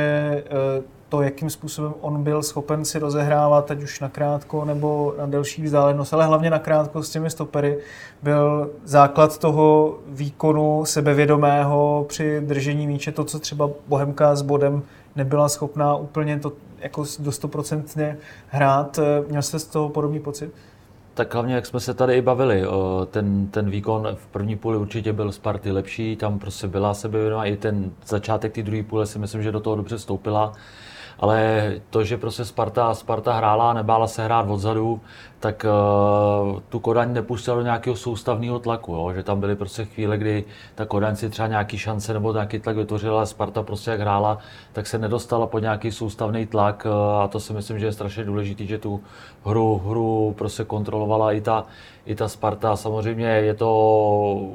eh, 0.47 0.98
to, 1.09 1.23
jakým 1.23 1.51
způsobem 1.51 1.95
on 2.01 2.23
byl 2.23 2.43
schopen 2.43 2.85
si 2.85 2.99
rozehrávat, 2.99 3.71
ať 3.71 3.83
už 3.83 4.01
na 4.01 4.09
krátko 4.09 4.65
nebo 4.65 5.15
na 5.19 5.27
delší 5.27 5.63
vzdálenost, 5.63 6.15
ale 6.15 6.27
hlavně 6.27 6.51
na 6.51 6.59
krátko 6.59 7.03
s 7.03 7.11
těmi 7.11 7.31
stopery, 7.31 7.79
byl 8.23 8.71
základ 8.85 9.39
toho 9.39 9.99
výkonu 10.07 10.85
sebevědomého 10.85 12.05
při 12.09 12.41
držení 12.41 12.87
míče, 12.87 13.13
to, 13.13 13.25
co 13.25 13.39
třeba 13.39 13.71
Bohemka 13.89 14.37
s 14.37 14.43
bodem 14.43 14.83
nebyla 15.17 15.49
schopná 15.49 15.97
úplně 15.97 16.39
to 16.39 16.53
jako 16.79 17.05
do 17.19 17.33
stoprocentně 17.33 18.19
hrát. 18.49 18.99
Měl 19.29 19.43
jste 19.43 19.59
z 19.59 19.65
toho 19.65 19.89
podobný 19.89 20.21
pocit? 20.21 20.51
Tak 21.15 21.35
hlavně, 21.35 21.55
jak 21.55 21.67
jsme 21.67 21.81
se 21.81 21.95
tady 21.95 22.17
i 22.17 22.23
bavili, 22.23 22.65
ten, 23.11 23.47
ten 23.47 23.71
výkon 23.71 24.09
v 24.15 24.27
první 24.27 24.57
půli 24.57 24.77
určitě 24.77 25.13
byl 25.13 25.33
Sparty 25.33 25.73
lepší, 25.73 26.17
tam 26.17 26.39
prostě 26.39 26.67
byla 26.67 26.95
sebevědomá, 26.95 27.45
i 27.45 27.57
ten 27.57 27.91
začátek 28.07 28.53
té 28.53 28.63
druhé 28.63 28.83
půle 28.83 29.07
si 29.07 29.19
myslím, 29.19 29.43
že 29.43 29.53
do 29.53 29.61
toho 29.61 29.77
dobře 29.77 29.99
stoupila 29.99 30.53
ale 31.19 31.73
to, 31.91 32.05
že 32.05 32.17
prostě 32.17 32.45
Sparta, 32.45 32.95
Sparta 32.95 33.33
hrála 33.33 33.71
a 33.71 33.73
nebála 33.73 34.07
se 34.07 34.25
hrát 34.25 34.51
odzadu, 34.51 35.01
tak 35.41 35.67
uh, 36.53 36.61
tu 36.69 36.81
Kodaň 36.81 37.13
nepustila 37.13 37.57
do 37.57 37.63
nějakého 37.63 37.97
soustavného 37.97 38.59
tlaku, 38.59 38.93
jo? 38.93 39.13
že 39.15 39.23
tam 39.23 39.41
byly 39.41 39.57
prostě 39.57 39.85
chvíle, 39.85 40.19
kdy 40.19 40.45
ta 40.75 40.85
Kodaň 40.85 41.17
si 41.17 41.31
třeba 41.31 41.49
nějaký 41.49 41.79
šance 41.79 42.13
nebo 42.13 42.33
nějaký 42.33 42.59
tlak 42.59 42.77
vytvořila, 42.77 43.27
Sparta 43.27 43.63
prostě 43.63 43.91
jak 43.91 44.01
hrála, 44.01 44.39
tak 44.73 44.87
se 44.87 44.99
nedostala 44.99 45.47
pod 45.47 45.59
nějaký 45.59 45.93
soustavný 45.93 46.47
tlak 46.47 46.87
uh, 46.87 47.23
a 47.23 47.29
to 47.29 47.41
si 47.41 47.53
myslím, 47.53 47.79
že 47.79 47.87
je 47.87 47.93
strašně 47.93 48.25
důležité, 48.25 48.65
že 48.65 48.79
tu 48.79 49.01
hru, 49.45 49.83
hru 49.87 50.35
prostě 50.39 50.65
kontrolovala 50.65 51.33
i 51.33 51.41
ta, 51.41 51.65
i 52.07 52.15
ta 52.15 52.29
Sparta. 52.29 52.77
Samozřejmě 52.77 53.27
je 53.27 53.55
to 53.55 53.71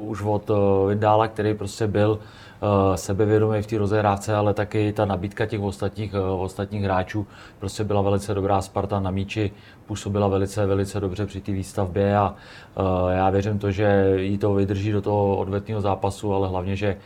už 0.00 0.22
od 0.22 0.50
uh, 0.50 0.56
Vindála, 0.88 1.28
který 1.28 1.54
prostě 1.54 1.86
byl 1.86 2.18
Eh, 2.18 2.43
sebevědomý 2.94 3.62
v 3.62 3.66
té 3.66 3.78
rozehrávce, 3.78 4.34
ale 4.34 4.54
taky 4.54 4.92
ta 4.92 5.04
nabídka 5.04 5.46
těch 5.46 5.60
ostatních, 5.60 6.14
eh, 6.14 6.20
ostatních 6.20 6.82
hráčů 6.82 7.26
prostě 7.58 7.84
byla 7.84 8.02
velice 8.02 8.34
dobrá. 8.34 8.62
Sparta 8.62 9.00
na 9.00 9.10
míči 9.10 9.50
působila 9.86 10.28
velice, 10.28 10.66
velice 10.66 11.00
dobře 11.00 11.26
při 11.26 11.40
té 11.40 11.52
výstavbě 11.52 12.16
a 12.16 12.34
eh, 12.76 13.16
já 13.16 13.30
věřím 13.30 13.58
to, 13.58 13.70
že 13.70 14.14
jí 14.16 14.38
to 14.38 14.54
vydrží 14.54 14.92
do 14.92 15.02
toho 15.02 15.36
odvetného 15.36 15.80
zápasu, 15.80 16.34
ale 16.34 16.48
hlavně, 16.48 16.76
že 16.76 16.96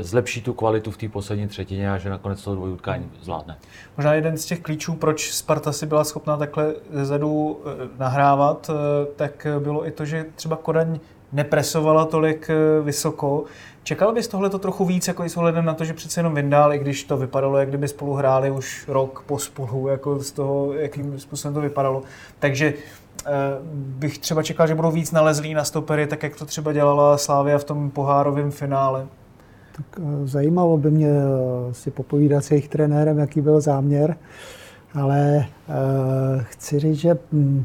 zlepší 0.00 0.42
tu 0.42 0.52
kvalitu 0.52 0.90
v 0.90 0.96
té 0.96 1.08
poslední 1.08 1.48
třetině 1.48 1.92
a 1.92 1.98
že 1.98 2.10
nakonec 2.10 2.44
to 2.44 2.54
dvojutkání 2.54 3.10
zvládne. 3.22 3.56
Možná 3.96 4.14
jeden 4.14 4.36
z 4.36 4.44
těch 4.44 4.60
klíčů, 4.60 4.94
proč 4.94 5.32
Sparta 5.32 5.72
si 5.72 5.86
byla 5.86 6.04
schopná 6.04 6.36
takhle 6.36 6.74
zezadu 6.90 7.60
nahrávat, 7.98 8.70
tak 9.16 9.46
bylo 9.58 9.86
i 9.86 9.90
to, 9.90 10.04
že 10.04 10.26
třeba 10.34 10.56
Kodaň 10.56 10.98
nepresovala 11.32 12.04
tolik 12.04 12.50
vysoko, 12.82 13.44
Čekal 13.86 14.12
bys 14.12 14.28
tohle 14.28 14.50
to 14.50 14.58
trochu 14.58 14.84
víc, 14.84 15.08
jako 15.08 15.24
i 15.24 15.28
s 15.28 15.36
ohledem 15.36 15.64
na 15.64 15.74
to, 15.74 15.84
že 15.84 15.94
přece 15.94 16.20
jenom 16.20 16.34
Vindál, 16.34 16.72
i 16.72 16.78
když 16.78 17.04
to 17.04 17.16
vypadalo, 17.16 17.58
jak 17.58 17.68
kdyby 17.68 17.88
spolu 17.88 18.14
hráli 18.14 18.50
už 18.50 18.88
rok 18.88 19.24
po 19.26 19.38
spolu, 19.38 19.88
jako 19.88 20.18
z 20.18 20.30
toho, 20.30 20.72
jakým 20.72 21.20
způsobem 21.20 21.54
to 21.54 21.60
vypadalo. 21.60 22.02
Takže 22.38 22.74
eh, 23.26 23.30
bych 23.72 24.18
třeba 24.18 24.42
čekal, 24.42 24.66
že 24.66 24.74
budou 24.74 24.90
víc 24.90 25.12
nalezlí 25.12 25.54
na 25.54 25.64
stopery, 25.64 26.06
tak 26.06 26.22
jak 26.22 26.36
to 26.36 26.46
třeba 26.46 26.72
dělala 26.72 27.18
Slávia 27.18 27.58
v 27.58 27.64
tom 27.64 27.90
pohárovém 27.90 28.50
finále. 28.50 29.06
Tak 29.76 29.86
eh, 29.98 30.26
zajímalo 30.26 30.76
by 30.76 30.90
mě 30.90 31.10
eh, 31.10 31.74
si 31.74 31.90
popovídat 31.90 32.44
s 32.44 32.50
jejich 32.50 32.68
trenérem, 32.68 33.18
jaký 33.18 33.40
byl 33.40 33.60
záměr, 33.60 34.16
ale 34.94 35.46
chci 36.40 36.78
říct, 36.78 36.98
že 36.98 37.18
hm, 37.32 37.64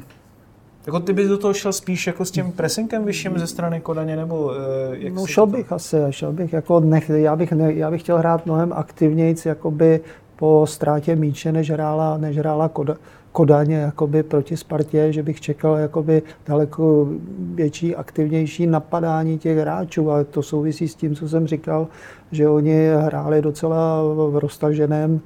jako 0.85 0.99
ty 0.99 1.13
bys 1.13 1.27
do 1.27 1.37
toho 1.37 1.53
šel 1.53 1.73
spíš 1.73 2.07
jako 2.07 2.25
s 2.25 2.31
tím 2.31 2.51
pressingem 2.51 3.05
vyšším 3.05 3.39
ze 3.39 3.47
strany 3.47 3.81
Kodaně, 3.81 4.15
nebo 4.15 4.51
eh, 4.53 4.97
jak 4.97 5.13
No 5.13 5.25
šel 5.25 5.45
bych 5.45 5.69
to... 5.69 5.75
asi, 5.75 5.97
šel 6.09 6.33
bych 6.33 6.53
jako 6.53 6.79
nech, 6.79 7.09
já 7.09 7.35
bych, 7.35 7.51
ne, 7.51 7.73
já 7.73 7.91
bych 7.91 8.01
chtěl 8.01 8.17
hrát 8.17 8.45
mnohem 8.45 8.73
aktivnějc 8.73 9.45
jakoby 9.45 9.99
po 10.35 10.65
ztrátě 10.67 11.15
míče, 11.15 11.51
než 11.51 11.71
hrála, 11.71 12.17
než 12.17 12.37
hrála 12.37 12.69
Koda, 12.69 12.95
Kodaně 13.31 13.75
jakoby 13.75 14.23
proti 14.23 14.57
Spartě, 14.57 15.13
že 15.13 15.23
bych 15.23 15.41
čekal 15.41 15.75
jakoby 15.75 16.21
daleko 16.47 17.07
větší, 17.39 17.95
aktivnější 17.95 18.67
napadání 18.67 19.37
těch 19.39 19.57
hráčů, 19.57 20.11
ale 20.11 20.23
to 20.23 20.43
souvisí 20.43 20.87
s 20.87 20.95
tím, 20.95 21.15
co 21.15 21.29
jsem 21.29 21.47
říkal, 21.47 21.87
že 22.31 22.49
oni 22.49 22.87
hráli 22.97 23.41
docela 23.41 24.03
v 24.29 24.37
roztaženém 24.37 25.21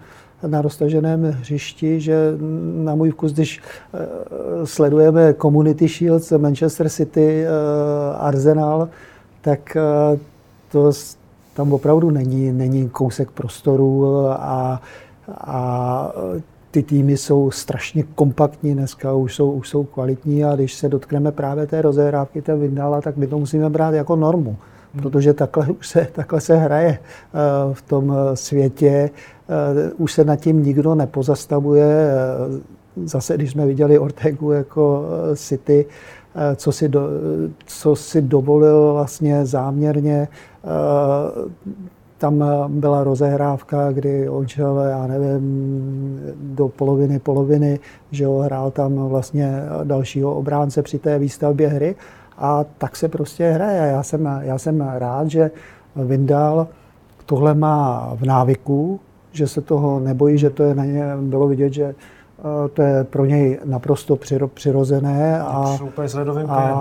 na 0.47 0.61
roztaženém 0.61 1.23
hřišti, 1.23 2.01
že 2.01 2.17
na 2.83 2.95
můj 2.95 3.09
vkus, 3.11 3.33
když 3.33 3.61
eh, 3.93 4.65
sledujeme 4.65 5.33
Community 5.33 5.87
Shields, 5.87 6.31
Manchester 6.31 6.89
City, 6.89 7.43
eh, 7.43 7.47
Arsenal, 8.17 8.89
tak 9.41 9.77
eh, 9.77 10.19
to 10.71 10.91
tam 11.53 11.73
opravdu 11.73 12.09
není, 12.09 12.51
není 12.51 12.89
kousek 12.89 13.31
prostoru 13.31 14.17
a, 14.29 14.81
a 15.33 16.11
ty 16.71 16.83
týmy 16.83 17.17
jsou 17.17 17.51
strašně 17.51 18.03
kompaktní 18.15 18.73
dneska, 18.73 19.13
už 19.13 19.35
jsou, 19.35 19.51
už 19.51 19.69
jsou 19.69 19.83
kvalitní 19.83 20.45
a 20.45 20.55
když 20.55 20.73
se 20.73 20.89
dotkneme 20.89 21.31
právě 21.31 21.67
té 21.67 21.81
rozehrávky, 21.81 22.41
té 22.41 22.55
Vindala, 22.55 23.01
tak 23.01 23.17
my 23.17 23.27
to 23.27 23.39
musíme 23.39 23.69
brát 23.69 23.93
jako 23.93 24.15
normu 24.15 24.57
protože 25.01 25.33
takhle, 25.33 25.67
už 25.67 25.87
se, 25.87 26.07
takhle 26.11 26.41
se 26.41 26.55
hraje 26.55 26.99
eh, 26.99 27.37
v 27.73 27.81
tom 27.81 28.13
eh, 28.13 28.35
světě. 28.35 29.09
Eh, 29.49 29.91
už 29.97 30.13
se 30.13 30.23
nad 30.23 30.35
tím 30.35 30.63
nikdo 30.63 30.95
nepozastavuje. 30.95 32.11
Zase, 33.05 33.35
když 33.35 33.51
jsme 33.51 33.65
viděli 33.65 33.99
Ortegu 33.99 34.51
jako 34.51 35.05
City, 35.35 35.85
co 36.55 36.71
si, 36.71 36.89
do, 36.89 37.09
co 37.65 37.95
si 37.95 38.21
dovolil 38.21 38.93
vlastně 38.93 39.45
záměrně, 39.45 40.27
tam 42.17 42.43
byla 42.67 43.03
rozehrávka, 43.03 43.91
kdy 43.91 44.29
on 44.29 44.47
šel, 44.47 44.79
já 44.79 45.07
nevím, 45.07 46.19
do 46.35 46.67
poloviny 46.67 47.19
poloviny, 47.19 47.79
že 48.11 48.25
ho 48.25 48.39
hrál 48.39 48.71
tam 48.71 48.95
vlastně 48.95 49.61
dalšího 49.83 50.35
obránce 50.35 50.81
při 50.81 50.99
té 50.99 51.19
výstavbě 51.19 51.67
hry 51.67 51.95
a 52.37 52.65
tak 52.77 52.95
se 52.95 53.07
prostě 53.07 53.51
hraje. 53.51 53.91
Já 53.91 54.03
jsem, 54.03 54.39
já 54.41 54.57
jsem 54.57 54.81
rád, 54.81 55.27
že 55.27 55.51
Vindal 55.95 56.67
tohle 57.25 57.53
má 57.53 58.11
v 58.15 58.23
návyku, 58.23 58.99
že 59.31 59.47
se 59.47 59.61
toho 59.61 59.99
nebojí, 59.99 60.37
že 60.37 60.49
to 60.49 60.63
je 60.63 60.75
na 60.75 60.85
ně, 60.85 61.03
bylo 61.21 61.47
vidět, 61.47 61.73
že 61.73 61.95
to 62.73 62.81
je 62.81 63.03
pro 63.03 63.25
něj 63.25 63.59
naprosto 63.65 64.17
přirozené. 64.53 65.41
A, 65.41 65.77
a 66.49 66.73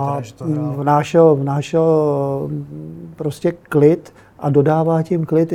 vnášel, 0.75 1.35
vnášel 1.35 2.49
prostě 3.15 3.51
klid 3.51 4.13
a 4.39 4.49
dodává 4.49 5.03
tím 5.03 5.25
klid 5.25 5.53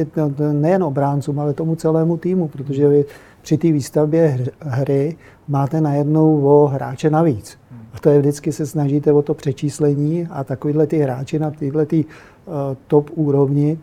nejen 0.52 0.82
obráncům, 0.84 1.40
ale 1.40 1.52
tomu 1.52 1.76
celému 1.76 2.16
týmu, 2.16 2.48
protože 2.48 2.88
vy 2.88 3.04
při 3.42 3.58
té 3.58 3.72
výstavbě 3.72 4.46
hry 4.60 5.16
máte 5.48 5.80
najednou 5.80 6.44
o 6.44 6.66
hráče 6.66 7.10
navíc. 7.10 7.58
A 7.94 7.98
to 7.98 8.10
je 8.10 8.18
vždycky 8.18 8.52
se 8.52 8.66
snažíte 8.66 9.12
o 9.12 9.22
to 9.22 9.34
přečíslení 9.34 10.26
a 10.30 10.44
takovýhle 10.44 10.86
ty 10.86 10.98
hráči 10.98 11.38
na 11.38 11.50
tyhle 11.50 11.86
ty 11.86 12.04
uh, 12.04 12.54
top 12.86 13.10
úrovni, 13.14 13.78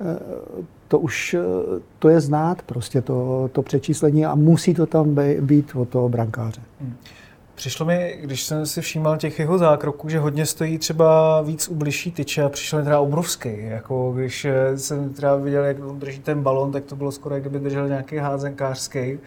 uh, 0.00 0.64
to 0.88 0.98
už 0.98 1.34
uh, 1.34 1.80
to 1.98 2.08
je 2.08 2.20
znát 2.20 2.62
prostě 2.62 3.02
to, 3.02 3.48
to 3.52 3.62
přečíslení 3.62 4.26
a 4.26 4.34
musí 4.34 4.74
to 4.74 4.86
tam 4.86 5.16
být 5.40 5.72
od 5.74 5.88
toho 5.88 6.08
brankáře. 6.08 6.60
Hmm. 6.80 6.94
Přišlo 7.54 7.86
mi, 7.86 8.18
když 8.20 8.42
jsem 8.42 8.66
si 8.66 8.80
všímal 8.80 9.16
těch 9.16 9.38
jeho 9.38 9.58
zákroků, 9.58 10.08
že 10.08 10.18
hodně 10.18 10.46
stojí 10.46 10.78
třeba 10.78 11.40
víc 11.40 11.68
u 11.68 11.74
bližší 11.74 12.12
tyče 12.12 12.42
a 12.42 12.48
přišel 12.48 12.78
mi 12.78 12.84
teda 12.84 13.00
obrovský. 13.00 13.50
Jako 13.58 14.12
když 14.12 14.44
eh, 14.44 14.78
jsem 14.78 15.14
třeba 15.14 15.36
viděl, 15.36 15.64
jak 15.64 15.84
on 15.84 15.98
drží 15.98 16.18
ten 16.18 16.42
balon, 16.42 16.72
tak 16.72 16.84
to 16.84 16.96
bylo 16.96 17.12
skoro, 17.12 17.34
jak 17.34 17.44
kdyby 17.44 17.58
držel 17.58 17.88
nějaký 17.88 18.16
házenkářský. 18.16 18.98
Eh, 18.98 19.18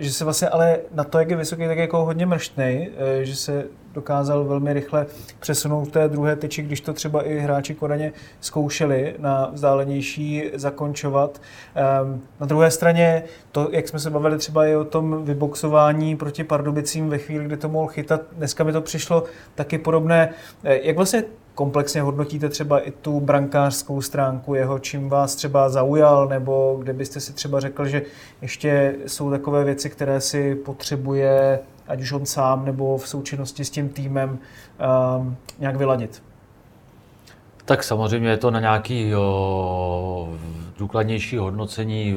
že 0.00 0.12
se 0.12 0.24
vlastně 0.24 0.48
ale 0.48 0.78
na 0.94 1.04
to, 1.04 1.18
jak 1.18 1.30
je 1.30 1.36
vysoký, 1.36 1.66
tak 1.66 1.78
jako 1.78 2.04
hodně 2.04 2.26
mrštnej, 2.26 2.90
eh, 2.96 3.24
že 3.24 3.36
se 3.36 3.64
dokázal 3.94 4.44
velmi 4.44 4.72
rychle 4.72 5.06
přesunout 5.40 5.90
té 5.90 6.08
druhé 6.08 6.36
tyči, 6.36 6.62
když 6.62 6.80
to 6.80 6.92
třeba 6.92 7.22
i 7.22 7.38
hráči 7.38 7.74
Kodaně 7.74 8.12
zkoušeli 8.40 9.14
na 9.18 9.50
vzdálenější 9.52 10.50
zakončovat. 10.54 11.40
Ehm, 11.74 12.20
na 12.40 12.46
druhé 12.46 12.70
straně, 12.70 13.22
to, 13.52 13.68
jak 13.72 13.88
jsme 13.88 13.98
se 13.98 14.10
bavili 14.10 14.38
třeba 14.38 14.66
i 14.66 14.76
o 14.76 14.84
tom 14.84 15.24
vyboxování 15.24 16.16
proti 16.16 16.44
Pardubicím 16.44 17.08
ve 17.08 17.18
chvíli, 17.18 17.44
kdy 17.44 17.56
to 17.56 17.68
mohl 17.68 17.88
chytat, 17.88 18.20
dneska 18.32 18.64
mi 18.64 18.72
to 18.72 18.80
přišlo 18.80 19.24
taky 19.54 19.78
podobné. 19.78 20.34
Eh, 20.64 20.78
jak 20.82 20.96
vlastně 20.96 21.24
komplexně 21.54 22.02
hodnotíte 22.02 22.48
třeba 22.48 22.80
i 22.80 22.90
tu 22.90 23.20
brankářskou 23.20 24.00
stránku 24.00 24.54
jeho, 24.54 24.78
čím 24.78 25.08
vás 25.08 25.34
třeba 25.34 25.68
zaujal, 25.68 26.28
nebo 26.28 26.76
kde 26.80 26.92
byste 26.92 27.20
si 27.20 27.32
třeba 27.32 27.60
řekl, 27.60 27.86
že 27.86 28.02
ještě 28.42 28.94
jsou 29.06 29.30
takové 29.30 29.64
věci, 29.64 29.90
které 29.90 30.20
si 30.20 30.54
potřebuje 30.54 31.58
ať 31.88 32.00
už 32.00 32.12
on 32.12 32.26
sám 32.26 32.64
nebo 32.64 32.98
v 32.98 33.08
součinnosti 33.08 33.64
s 33.64 33.70
tím 33.70 33.88
týmem 33.88 34.38
um, 35.18 35.36
nějak 35.58 35.76
vyladit? 35.76 36.22
Tak 37.64 37.84
samozřejmě 37.84 38.30
je 38.30 38.36
to 38.36 38.50
na 38.50 38.60
nějaký 38.60 39.12
důkladnější 40.78 41.36
hodnocení. 41.36 42.16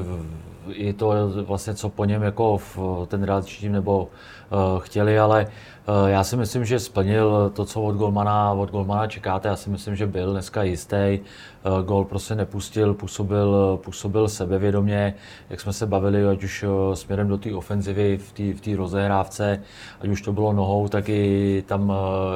Je 0.67 0.93
to 0.93 1.13
vlastně, 1.45 1.73
co 1.73 1.89
po 1.89 2.05
něm 2.05 2.23
jako 2.23 2.57
v 2.57 2.77
ten 3.07 3.23
realizační 3.23 3.61
tým 3.61 3.71
nebo 3.71 4.03
uh, 4.03 4.79
chtěli, 4.79 5.19
ale 5.19 5.47
uh, 5.87 6.09
já 6.09 6.23
si 6.23 6.37
myslím, 6.37 6.65
že 6.65 6.79
splnil 6.79 7.51
to, 7.55 7.65
co 7.65 7.81
od 7.81 7.95
Golmana, 7.95 8.51
od 8.51 8.71
Golmana 8.71 9.07
čekáte. 9.07 9.47
Já 9.47 9.55
si 9.55 9.69
myslím, 9.69 9.95
že 9.95 10.07
byl 10.07 10.31
dneska 10.31 10.63
jistý. 10.63 11.19
Uh, 11.65 11.81
gol 11.81 12.05
prostě 12.05 12.35
nepustil, 12.35 12.93
působil, 12.93 13.79
působil 13.83 14.27
sebevědomě, 14.27 15.13
jak 15.49 15.61
jsme 15.61 15.73
se 15.73 15.85
bavili, 15.85 16.27
ať 16.27 16.43
už 16.43 16.65
směrem 16.93 17.27
do 17.27 17.37
té 17.37 17.53
ofenzivy 17.55 18.17
v 18.17 18.61
té 18.61 18.73
v 18.73 18.77
rozehrávce, 18.77 19.61
ať 20.01 20.09
už 20.09 20.21
to 20.21 20.33
bylo 20.33 20.53
nohou, 20.53 20.87
tak 20.87 21.09
i 21.09 21.63
tam 21.67 21.93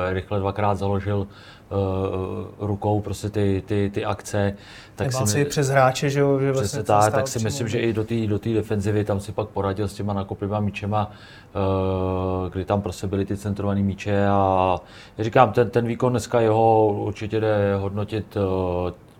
rychle 0.09 0.39
dvakrát 0.39 0.75
založil 0.75 1.27
uh, 1.69 2.67
rukou 2.67 3.01
prostě 3.01 3.29
ty, 3.29 3.63
ty, 3.65 3.91
ty 3.93 4.05
akce. 4.05 4.53
Tak 4.95 5.13
si, 5.13 5.27
si 5.27 5.45
přes 5.45 5.69
hráče, 5.69 6.09
že 6.09 6.19
jo? 6.19 6.39
Že 6.39 6.51
vlastně 6.51 6.83
tak, 6.83 7.13
tak 7.13 7.27
si 7.27 7.39
myslím, 7.39 7.67
že 7.67 7.79
i 7.79 7.93
do 7.93 8.03
té 8.03 8.27
do 8.27 8.39
defenzivy 8.53 9.05
tam 9.05 9.19
si 9.19 9.31
pak 9.31 9.47
poradil 9.49 9.87
s 9.87 9.93
těma 9.93 10.13
nakopnýma 10.13 10.59
míčema, 10.59 11.11
uh, 11.11 12.49
kdy 12.49 12.65
tam 12.65 12.81
prostě 12.81 13.07
byly 13.07 13.25
ty 13.25 13.37
centrované 13.37 13.81
míče 13.81 14.27
a 14.27 14.77
já 15.17 15.23
říkám, 15.23 15.51
ten, 15.51 15.69
ten 15.69 15.87
výkon 15.87 16.13
dneska 16.13 16.39
jeho 16.39 16.87
určitě 16.87 17.39
jde 17.39 17.75
hodnotit 17.75 18.35
uh, 18.35 18.43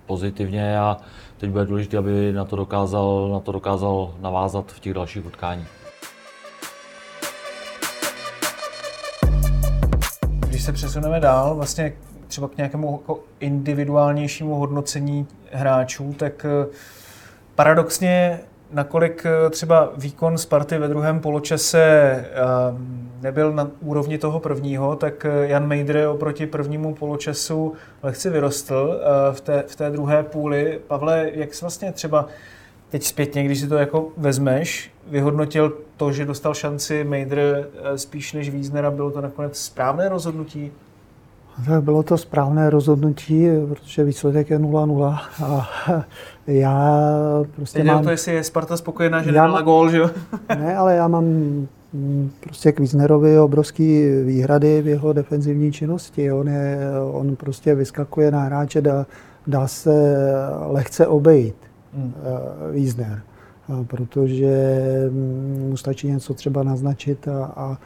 pozitivně 0.05 0.79
a 0.79 0.97
teď 1.37 1.49
bude 1.49 1.65
důležité, 1.65 1.97
aby 1.97 2.33
na 2.33 2.45
to 2.45 2.55
dokázal, 2.55 3.29
na 3.33 3.39
to 3.39 3.51
dokázal 3.51 4.13
navázat 4.21 4.71
v 4.71 4.79
těch 4.79 4.93
dalších 4.93 5.25
utkáních. 5.25 5.67
Když 10.47 10.63
se 10.63 10.73
přesuneme 10.73 11.19
dál, 11.19 11.55
vlastně 11.55 11.93
třeba 12.29 12.47
k 12.47 12.57
nějakému 12.57 12.99
jako 13.01 13.23
individuálnějšímu 13.39 14.55
hodnocení 14.55 15.27
hráčů, 15.51 16.15
tak 16.17 16.45
eh, 16.45 16.67
paradoxně 17.55 18.39
nakolik 18.71 19.25
eh, 19.25 19.49
třeba 19.49 19.91
výkon 19.97 20.37
Sparty 20.37 20.77
ve 20.77 20.87
druhém 20.87 21.19
poločase 21.19 21.81
eh, 21.81 22.25
nebyl 23.21 23.53
na 23.53 23.71
úrovni 23.81 24.17
toho 24.17 24.39
prvního, 24.39 24.95
tak 24.95 25.25
Jan 25.41 25.67
Mejdre 25.67 26.07
oproti 26.07 26.47
prvnímu 26.47 26.95
poločasu 26.95 27.73
lehce 28.03 28.29
vyrostl 28.29 29.01
v 29.31 29.41
té, 29.41 29.63
v 29.67 29.75
té 29.75 29.89
druhé 29.89 30.23
půli. 30.23 30.79
Pavle, 30.87 31.29
jak 31.33 31.53
jsi 31.53 31.61
vlastně 31.61 31.91
třeba 31.91 32.25
teď 32.89 33.03
zpětně, 33.03 33.43
když 33.43 33.59
si 33.59 33.67
to 33.67 33.75
jako 33.75 34.07
vezmeš, 34.17 34.91
vyhodnotil 35.07 35.77
to, 35.97 36.11
že 36.11 36.25
dostal 36.25 36.53
šanci 36.53 37.03
Mejdr 37.03 37.69
spíš 37.95 38.33
než 38.33 38.49
Wiesnera, 38.49 38.91
bylo 38.91 39.11
to 39.11 39.21
nakonec 39.21 39.59
správné 39.59 40.09
rozhodnutí? 40.09 40.71
Tak 41.65 41.83
bylo 41.83 42.03
to 42.03 42.17
správné 42.17 42.69
rozhodnutí, 42.69 43.47
protože 43.69 44.03
výsledek 44.03 44.49
je 44.49 44.59
0-0 44.59 45.19
a 45.43 45.69
já 46.47 46.99
prostě 47.55 47.79
Teď 47.79 47.87
mám... 47.87 48.03
to, 48.03 48.09
jestli 48.09 48.33
je 48.33 48.43
Sparta 48.43 48.77
spokojená, 48.77 49.21
že 49.21 49.31
nedala 49.31 49.61
gól, 49.61 49.89
že 49.89 49.97
jo? 49.97 50.09
ne, 50.59 50.75
ale 50.75 50.95
já 50.95 51.07
mám 51.07 51.25
prostě 52.39 52.71
k 52.71 52.79
Wiesnerovi 52.79 53.39
obrovský 53.39 54.09
výhrady 54.25 54.81
v 54.81 54.87
jeho 54.87 55.13
defenzivní 55.13 55.71
činnosti. 55.71 56.31
On, 56.31 56.47
je, 56.47 56.77
on 57.11 57.35
prostě 57.35 57.75
vyskakuje 57.75 58.31
na 58.31 58.41
hráče, 58.41 58.81
dá, 58.81 59.05
dá 59.47 59.67
se 59.67 60.15
lehce 60.67 61.07
obejít 61.07 61.55
hmm. 61.93 62.13
uh, 62.67 62.73
Wiesner, 62.73 63.21
protože 63.87 64.79
mu 65.69 65.77
stačí 65.77 66.07
něco 66.07 66.33
třeba 66.33 66.63
naznačit 66.63 67.27
a, 67.27 67.45
a 67.55 67.77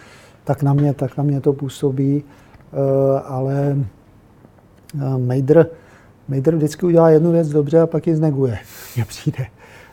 tak, 0.44 0.64
na 0.64 0.74
mě, 0.74 0.94
tak 0.94 1.18
na 1.18 1.24
mě 1.24 1.42
to 1.42 1.54
působí. 1.54 2.24
Eh, 2.74 3.22
ale 3.26 3.78
eh, 5.02 5.18
Mejdr, 5.18 5.66
Mejdr 6.28 6.56
vždycky 6.56 6.86
udělá 6.86 7.10
jednu 7.10 7.32
věc 7.32 7.50
dobře 7.50 7.80
a 7.80 7.88
pak 7.88 8.08
ji 8.08 8.16
zneguje. 8.16 8.58
Mně 8.96 9.06
přijde. 9.06 9.46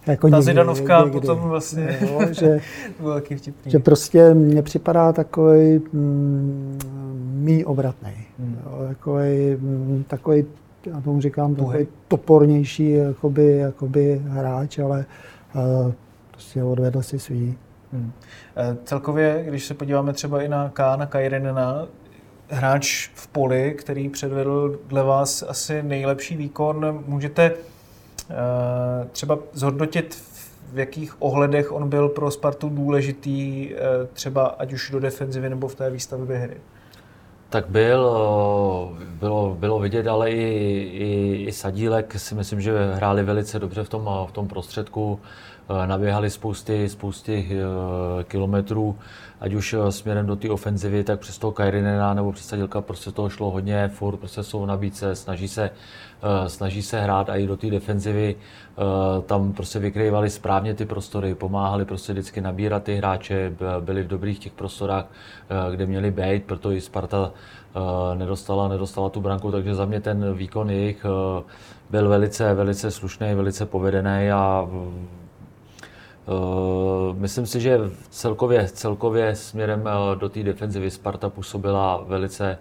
Jako 0.06 0.28
Ta 0.28 0.36
někdy, 0.36 0.44
Zidanovka 0.44 0.98
někdy, 0.98 1.12
potom 1.12 1.38
vlastně 1.38 1.98
jo, 2.00 2.20
že, 2.30 2.60
že 3.66 3.78
prostě 3.78 4.34
mně 4.34 4.62
připadá 4.62 5.12
takový 5.12 5.80
mm, 5.92 6.78
mý 7.32 7.64
obratný. 7.64 8.12
Hmm. 8.38 8.58
Takový, 8.88 9.56
mm, 9.60 10.04
takový, 10.08 10.44
já 10.86 11.00
tomu 11.00 11.20
říkám, 11.20 11.54
takový 11.54 11.86
topornější 12.08 12.90
jakoby, 12.90 13.56
jakoby 13.56 14.22
hráč, 14.24 14.78
ale 14.78 15.04
uh, 15.54 15.92
prostě 16.30 16.62
odvedl 16.62 17.02
si 17.02 17.18
svý. 17.18 17.54
Hmm. 17.92 18.12
Celkově, 18.84 19.44
když 19.48 19.64
se 19.64 19.74
podíváme 19.74 20.12
třeba 20.12 20.42
i 20.42 20.48
na 20.48 20.68
Kána 20.68 21.06
Kajrenena, 21.06 21.86
hráč 22.50 23.10
v 23.14 23.28
poli, 23.28 23.74
který 23.78 24.08
předvedl 24.08 24.78
dle 24.86 25.02
vás 25.02 25.42
asi 25.42 25.82
nejlepší 25.82 26.36
výkon. 26.36 27.04
Můžete 27.06 27.50
uh, 27.50 27.56
třeba 29.12 29.38
zhodnotit, 29.52 30.22
v 30.72 30.78
jakých 30.78 31.22
ohledech 31.22 31.72
on 31.72 31.88
byl 31.88 32.08
pro 32.08 32.30
Spartu 32.30 32.68
důležitý, 32.68 33.68
uh, 33.74 34.06
třeba 34.12 34.46
ať 34.46 34.72
už 34.72 34.90
do 34.90 35.00
defenzivy 35.00 35.50
nebo 35.50 35.68
v 35.68 35.74
té 35.74 35.90
výstavbě 35.90 36.38
hry? 36.38 36.56
Tak 37.50 37.68
byl, 37.68 38.10
eh, 39.00 39.04
bylo, 39.04 39.56
bylo 39.58 39.78
vidět, 39.78 40.06
ale 40.06 40.30
i, 40.30 40.42
i, 40.92 41.44
i 41.48 41.52
Sadílek 41.52 42.14
si 42.18 42.34
myslím, 42.34 42.60
že 42.60 42.94
hráli 42.94 43.22
velice 43.22 43.58
dobře 43.58 43.84
v 43.84 43.88
tom, 43.88 44.10
v 44.28 44.32
tom 44.32 44.48
prostředku. 44.48 45.20
Naběhali 45.86 46.30
spousty, 46.30 46.88
spousty 46.88 47.48
kilometrů 48.24 48.96
ať 49.40 49.54
už 49.54 49.72
eh, 49.72 49.92
směrem 49.92 50.26
do 50.26 50.36
té 50.36 50.50
ofenzivy, 50.50 51.04
tak 51.04 51.20
přes 51.20 51.38
toho 51.38 51.52
Kairinena 51.52 52.14
nebo 52.14 52.32
přes 52.32 52.46
Sadilka 52.46 52.80
prostě 52.80 53.10
toho 53.10 53.28
šlo 53.28 53.50
hodně, 53.50 53.88
furt 53.88 54.16
prostě 54.16 54.42
jsou 54.42 54.66
nabídce, 54.66 55.14
snaží 55.14 55.48
se, 55.48 55.70
snaží 56.46 56.82
se 56.82 57.00
hrát 57.00 57.30
a 57.30 57.36
i 57.36 57.46
do 57.46 57.56
té 57.56 57.70
defenzivy. 57.70 58.36
Tam 59.26 59.52
prostě 59.52 59.78
vykrývali 59.78 60.30
správně 60.30 60.74
ty 60.74 60.86
prostory, 60.86 61.34
pomáhali 61.34 61.84
prostě 61.84 62.12
vždycky 62.12 62.40
nabírat 62.40 62.82
ty 62.82 62.96
hráče, 62.96 63.52
byli 63.80 64.02
v 64.02 64.08
dobrých 64.08 64.38
těch 64.38 64.52
prostorách, 64.52 65.04
kde 65.70 65.86
měli 65.86 66.10
být, 66.10 66.44
proto 66.44 66.72
i 66.72 66.80
Sparta 66.80 67.32
nedostala, 68.14 68.68
nedostala 68.68 69.08
tu 69.08 69.20
branku, 69.20 69.52
takže 69.52 69.74
za 69.74 69.84
mě 69.84 70.00
ten 70.00 70.34
výkon 70.34 70.70
jejich 70.70 71.06
byl 71.90 72.08
velice, 72.08 72.54
velice 72.54 72.90
slušný, 72.90 73.34
velice 73.34 73.66
povedený 73.66 74.30
a 74.30 74.68
Eh, 74.70 75.19
myslím 77.14 77.46
si, 77.46 77.60
že 77.60 77.78
celkově, 78.10 78.68
celkově 78.68 79.36
směrem 79.36 79.88
eh, 79.88 80.16
do 80.16 80.28
té 80.28 80.42
defenzivy 80.42 80.90
Sparta 80.90 81.30
působila 81.30 82.04
velice, 82.06 82.58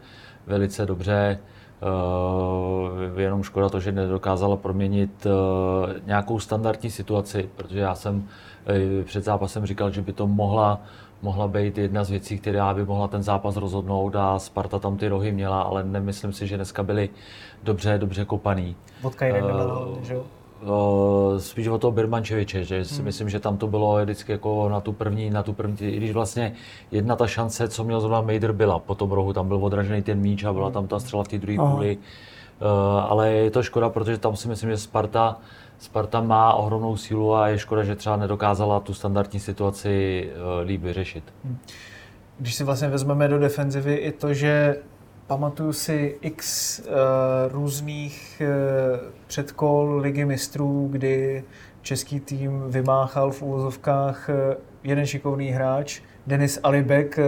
velice 0.48 0.86
dobře. 0.86 1.40
Uh, 1.82 3.20
jenom 3.20 3.44
škoda 3.44 3.70
to, 3.70 3.80
že 3.80 3.92
nedokázala 3.92 4.56
proměnit 4.56 5.26
uh, 5.26 5.32
nějakou 6.06 6.40
standardní 6.40 6.92
situaci, 6.92 7.50
protože 7.56 7.80
já 7.80 7.96
jsem 7.96 8.16
uh, 8.16 9.04
před 9.04 9.24
zápasem 9.24 9.66
říkal, 9.66 9.92
že 9.92 10.02
by 10.02 10.14
to 10.14 10.28
mohla, 10.28 10.82
mohla 11.22 11.48
být 11.48 11.78
jedna 11.78 12.04
z 12.04 12.10
věcí, 12.10 12.38
která 12.38 12.74
by 12.74 12.86
mohla 12.86 13.08
ten 13.08 13.24
zápas 13.24 13.56
rozhodnout 13.56 14.16
a 14.16 14.40
Sparta 14.40 14.80
tam 14.80 14.98
ty 14.98 15.08
rohy 15.08 15.32
měla, 15.32 15.62
ale 15.62 15.84
nemyslím 15.84 16.34
si, 16.34 16.48
že 16.48 16.56
dneska 16.56 16.84
byli 16.84 17.10
dobře, 17.64 17.98
dobře 17.98 18.26
kopaný. 18.26 18.76
Vodka 19.02 19.26
uh, 19.26 20.02
že 20.04 20.14
jo? 20.14 20.24
Spíš 21.38 21.68
o 21.68 21.78
toho 21.78 21.92
Birmančeviče, 21.92 22.64
že 22.64 22.86
si 22.86 22.96
hmm. 22.96 23.06
myslím, 23.06 23.30
že 23.30 23.40
tam 23.40 23.58
to 23.58 23.68
bylo 23.68 24.02
vždycky 24.02 24.32
jako 24.32 24.70
na 24.70 24.82
tu 24.82 24.94
první, 24.94 25.30
na 25.30 25.44
tu 25.44 25.54
první, 25.54 25.78
i 25.82 25.98
když 25.98 26.12
vlastně 26.12 26.54
jedna 26.92 27.16
ta 27.16 27.28
šance, 27.28 27.68
co 27.68 27.84
měl 27.84 28.02
zrovna 28.02 28.22
Mejder 28.22 28.52
byla 28.52 28.80
po 28.80 28.96
tom 28.96 29.12
rohu, 29.12 29.34
tam 29.34 29.48
byl 29.48 29.66
odražený 29.66 30.02
ten 30.02 30.20
míč 30.20 30.44
a 30.44 30.54
byla 30.54 30.66
hmm. 30.66 30.74
tam 30.74 30.88
ta 30.88 31.00
střela 31.00 31.24
v 31.24 31.28
té 31.28 31.38
druhé 31.38 31.58
půli, 31.58 31.98
uh, 31.98 32.68
ale 33.10 33.32
je 33.32 33.52
to 33.52 33.64
škoda, 33.64 33.90
protože 33.90 34.18
tam 34.18 34.36
si 34.36 34.48
myslím, 34.48 34.70
že 34.70 34.78
Sparta, 34.78 35.38
Sparta 35.80 36.22
má 36.22 36.54
ohromnou 36.54 36.98
sílu 36.98 37.36
a 37.36 37.48
je 37.48 37.60
škoda, 37.60 37.84
že 37.84 37.96
třeba 37.96 38.16
nedokázala 38.16 38.80
tu 38.80 38.94
standardní 38.94 39.40
situaci 39.40 40.30
uh, 40.32 40.68
líp 40.68 40.82
vyřešit. 40.82 41.24
Hmm. 41.46 41.58
Když 42.40 42.56
si 42.56 42.64
vlastně 42.64 42.88
vezmeme 42.88 43.28
do 43.28 43.40
defenzivy 43.40 43.96
i 43.96 44.12
to, 44.12 44.34
že 44.34 44.76
Pamatuju 45.30 45.74
si 45.74 46.18
x 46.22 46.80
uh, 46.80 46.86
různých 47.52 48.42
uh, 48.42 49.10
předkol 49.28 49.98
ligy 49.98 50.26
mistrů, 50.26 50.88
kdy 50.92 51.44
český 51.82 52.20
tým 52.20 52.64
vymáchal 52.68 53.32
v 53.32 53.42
úvozovkách 53.42 54.30
uh, 54.30 54.36
jeden 54.84 55.06
šikovný 55.06 55.50
hráč, 55.50 56.02
Denis 56.28 56.60
Alibek, 56.64 57.20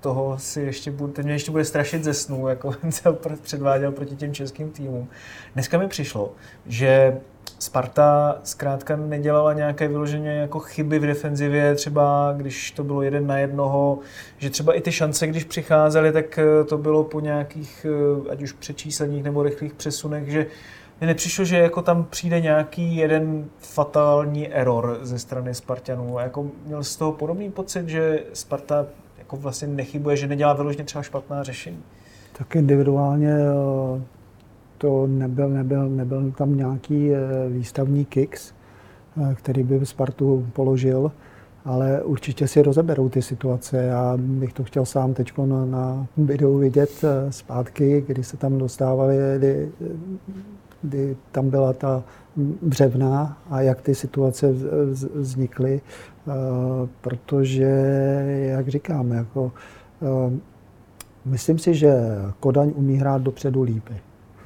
toho 0.00 0.38
si 0.38 0.60
ještě 0.60 0.90
bude, 0.90 1.12
ten 1.12 1.24
mě 1.24 1.34
ještě 1.34 1.50
bude 1.50 1.64
strašit 1.64 2.04
ze 2.04 2.14
snů, 2.14 2.48
jako 2.48 2.74
se 2.90 3.12
předváděl 3.42 3.92
proti 3.92 4.16
těm 4.16 4.34
českým 4.34 4.70
týmům. 4.70 5.08
Dneska 5.54 5.78
mi 5.78 5.88
přišlo, 5.88 6.32
že 6.66 7.20
Sparta 7.58 8.38
zkrátka 8.42 8.96
nedělala 8.96 9.52
nějaké 9.52 9.88
vyloženě 9.88 10.30
jako 10.30 10.58
chyby 10.58 10.98
v 10.98 11.06
defenzivě, 11.06 11.74
třeba 11.74 12.34
když 12.36 12.70
to 12.70 12.84
bylo 12.84 13.02
jeden 13.02 13.26
na 13.26 13.38
jednoho, 13.38 13.98
že 14.38 14.50
třeba 14.50 14.74
i 14.74 14.80
ty 14.80 14.92
šance, 14.92 15.26
když 15.26 15.44
přicházely, 15.44 16.12
tak 16.12 16.38
eh, 16.38 16.64
to 16.64 16.78
bylo 16.78 17.04
po 17.04 17.20
nějakých, 17.20 17.86
eh, 18.26 18.30
ať 18.30 18.42
už 18.42 18.52
přečísleních 18.52 19.22
nebo 19.22 19.42
rychlých 19.42 19.74
přesunech, 19.74 20.28
že 20.28 20.46
mi 21.00 21.06
nepřišlo, 21.06 21.44
že 21.44 21.58
jako 21.58 21.82
tam 21.82 22.04
přijde 22.04 22.40
nějaký 22.40 22.96
jeden 22.96 23.44
fatální 23.58 24.48
error 24.48 24.98
ze 25.02 25.18
strany 25.18 25.54
Spartanů. 25.54 26.18
Jako 26.18 26.46
měl 26.66 26.84
z 26.84 26.96
toho 26.96 27.12
podobný 27.12 27.50
pocit, 27.50 27.88
že 27.88 28.24
Sparta 28.32 28.86
jako 29.18 29.36
vlastně 29.36 29.68
nechybuje, 29.68 30.16
že 30.16 30.26
nedělá 30.26 30.52
vyloženě 30.52 30.84
třeba 30.84 31.02
špatná 31.02 31.42
řešení? 31.42 31.82
Tak 32.38 32.56
individuálně 32.56 33.32
eh, 33.32 34.15
to 34.78 35.06
nebyl, 35.06 35.48
nebyl, 35.48 35.88
nebyl 35.88 36.30
tam 36.30 36.56
nějaký 36.56 37.14
eh, 37.14 37.18
výstavní 37.48 38.04
kicks, 38.04 38.52
eh, 38.52 39.34
který 39.34 39.62
by 39.62 39.86
Spartu 39.86 40.46
položil, 40.52 41.12
ale 41.64 42.02
určitě 42.02 42.48
si 42.48 42.62
rozeberou 42.62 43.08
ty 43.08 43.22
situace. 43.22 43.76
Já 43.76 44.16
bych 44.16 44.52
to 44.52 44.64
chtěl 44.64 44.84
sám 44.84 45.14
teď 45.14 45.32
na, 45.38 45.64
na 45.64 46.06
videu 46.16 46.58
vidět 46.58 46.90
eh, 47.04 47.32
zpátky, 47.32 48.04
kdy 48.06 48.24
se 48.24 48.36
tam 48.36 48.58
dostávali, 48.58 49.16
kdy, 49.38 49.68
kdy 50.82 51.16
tam 51.32 51.50
byla 51.50 51.72
ta 51.72 52.02
břevná 52.62 53.38
a 53.50 53.60
jak 53.60 53.80
ty 53.80 53.94
situace 53.94 54.54
vznikly, 55.14 55.80
protože, 57.00 57.64
jak 58.48 58.68
říkám, 58.68 59.12
jako, 59.12 59.52
myslím 61.24 61.58
si, 61.58 61.74
že 61.74 61.94
Kodaň 62.40 62.72
umí 62.76 62.96
hrát 62.96 63.22
dopředu 63.22 63.62
lípy. 63.62 63.94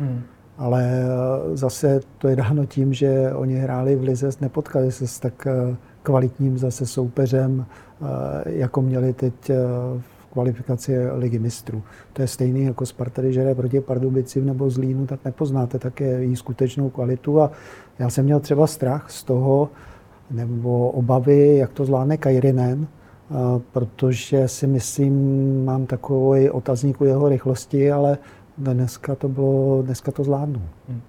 Hmm. 0.01 0.23
Ale 0.59 0.83
eh, 0.85 1.57
zase 1.57 2.01
to 2.19 2.29
je 2.29 2.37
dáno 2.37 2.67
tím, 2.67 2.93
že 2.93 3.33
oni 3.35 3.55
hráli 3.55 3.97
v 3.97 4.03
Lize, 4.03 4.31
nepotkali 4.41 4.93
se 4.93 5.07
s 5.07 5.19
tak 5.19 5.47
eh, 5.47 5.77
kvalitním 6.03 6.59
zase 6.59 6.87
soupeřem, 6.87 7.67
eh, 7.67 8.05
jako 8.45 8.83
měli 8.83 9.13
teď 9.13 9.51
v 9.99 10.33
kvalifikaci 10.33 11.11
ligy 11.11 11.39
mistrů. 11.39 11.83
To 12.13 12.23
je 12.23 12.29
stejný 12.29 12.65
jako 12.65 12.87
Sparta, 12.87 13.23
když 13.23 13.39
hraje 13.39 13.55
proti 13.55 13.81
Pardubicím 13.81 14.47
nebo 14.47 14.71
Zlínu, 14.71 15.07
tak 15.07 15.25
nepoznáte 15.25 15.79
také 15.79 16.05
její 16.05 16.37
skutečnou 16.37 16.91
kvalitu. 16.91 17.41
A 17.41 17.51
já 17.99 18.11
jsem 18.11 18.25
měl 18.25 18.41
třeba 18.41 18.67
strach 18.67 19.11
z 19.11 19.25
toho, 19.25 19.69
nebo 20.31 20.91
obavy, 20.91 21.57
jak 21.57 21.73
to 21.73 21.85
zvládne 21.85 22.17
Kajrinen, 22.17 22.87
protože 23.73 24.49
si 24.49 24.67
myslím, 24.67 25.15
mám 25.65 25.87
takový 25.87 26.51
otazník 26.51 27.01
u 27.01 27.05
jeho 27.05 27.29
rychlosti, 27.29 27.93
ale 27.93 28.19
dneska 28.61 29.15
to 29.15 29.29
bylo, 29.29 29.83
dneska 29.83 30.13
to 30.13 30.25
zvládnu. 30.25 30.63
Hmm. 30.89 31.03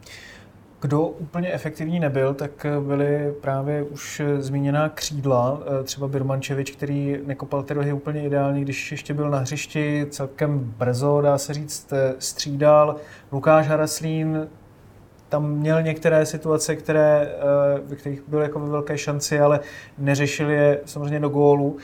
Kdo 0.82 1.08
úplně 1.08 1.54
efektivní 1.54 2.00
nebyl, 2.00 2.34
tak 2.34 2.66
byly 2.88 3.34
právě 3.42 3.84
už 3.84 4.22
zmíněná 4.40 4.90
křídla, 4.90 5.60
eh, 5.62 5.84
třeba 5.84 6.08
Birmančevič, 6.08 6.72
který 6.72 7.20
nekopal 7.26 7.64
ty 7.64 7.74
rohy 7.74 7.94
úplně 7.94 8.24
ideálně, 8.24 8.62
když 8.62 8.92
ještě 8.92 9.14
byl 9.14 9.30
na 9.30 9.40
hřišti 9.40 10.06
celkem 10.10 10.74
brzo, 10.78 11.22
dá 11.22 11.38
se 11.38 11.54
říct, 11.54 11.94
eh, 11.94 12.16
střídal. 12.20 12.96
Lukáš 13.32 13.68
Haraslín 13.68 14.48
tam 15.30 15.52
měl 15.52 15.82
některé 15.82 16.26
situace, 16.26 16.76
které, 16.76 17.22
eh, 17.22 17.82
ve 17.86 17.96
kterých 17.96 18.22
byl 18.28 18.42
jako 18.42 18.60
ve 18.60 18.70
velké 18.70 18.98
šanci, 18.98 19.40
ale 19.40 19.60
neřešil 19.98 20.50
je 20.50 20.80
samozřejmě 20.86 21.20
do 21.20 21.30
gólu. 21.30 21.78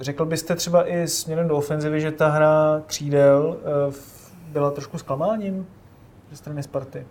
Řekl 0.00 0.24
byste 0.24 0.56
třeba 0.56 0.88
i 0.88 1.08
směrem 1.08 1.48
do 1.48 1.56
ofenzivy, 1.56 2.00
že 2.00 2.10
ta 2.10 2.28
hra 2.28 2.82
křídel 2.86 3.56
eh, 3.60 3.94
byla 4.48 4.70
trošku 4.70 4.98
zklamáním 4.98 5.66
ze 6.30 6.36
strany 6.36 6.62
Sparty? 6.62 7.06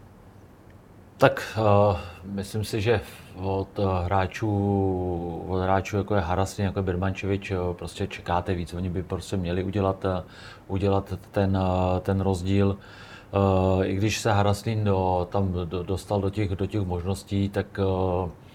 Tak 1.17 1.58
uh, 1.58 1.97
myslím 2.23 2.63
si, 2.63 2.82
že 2.82 3.02
od 3.36 3.80
hráčů, 4.04 5.45
od 5.47 5.60
hráčů 5.60 5.97
jako 5.97 6.15
je 6.15 6.21
Harasin, 6.21 6.65
jako 6.65 6.80
je 6.80 6.84
Birmančevič, 6.84 7.52
prostě 7.73 8.08
čekáte 8.08 8.54
víc. 8.54 8.73
Oni 8.73 8.89
by 8.89 9.04
prostě 9.04 9.38
měli 9.38 9.63
udělat, 9.63 10.06
udělat 10.67 11.13
ten, 11.32 11.60
ten 12.02 12.21
rozdíl. 12.21 12.78
Uh, 13.78 13.86
I 13.86 13.95
když 13.95 14.19
se 14.19 14.32
Haraslín 14.32 14.84
do, 14.84 15.28
tam 15.32 15.54
do, 15.65 15.84
dostal 15.84 16.21
do 16.21 16.30
těch, 16.30 16.56
do 16.56 16.65
těch 16.65 16.82
možností, 16.82 17.49
tak 17.49 17.80
uh, 17.80 18.30
Eh, 18.30 18.49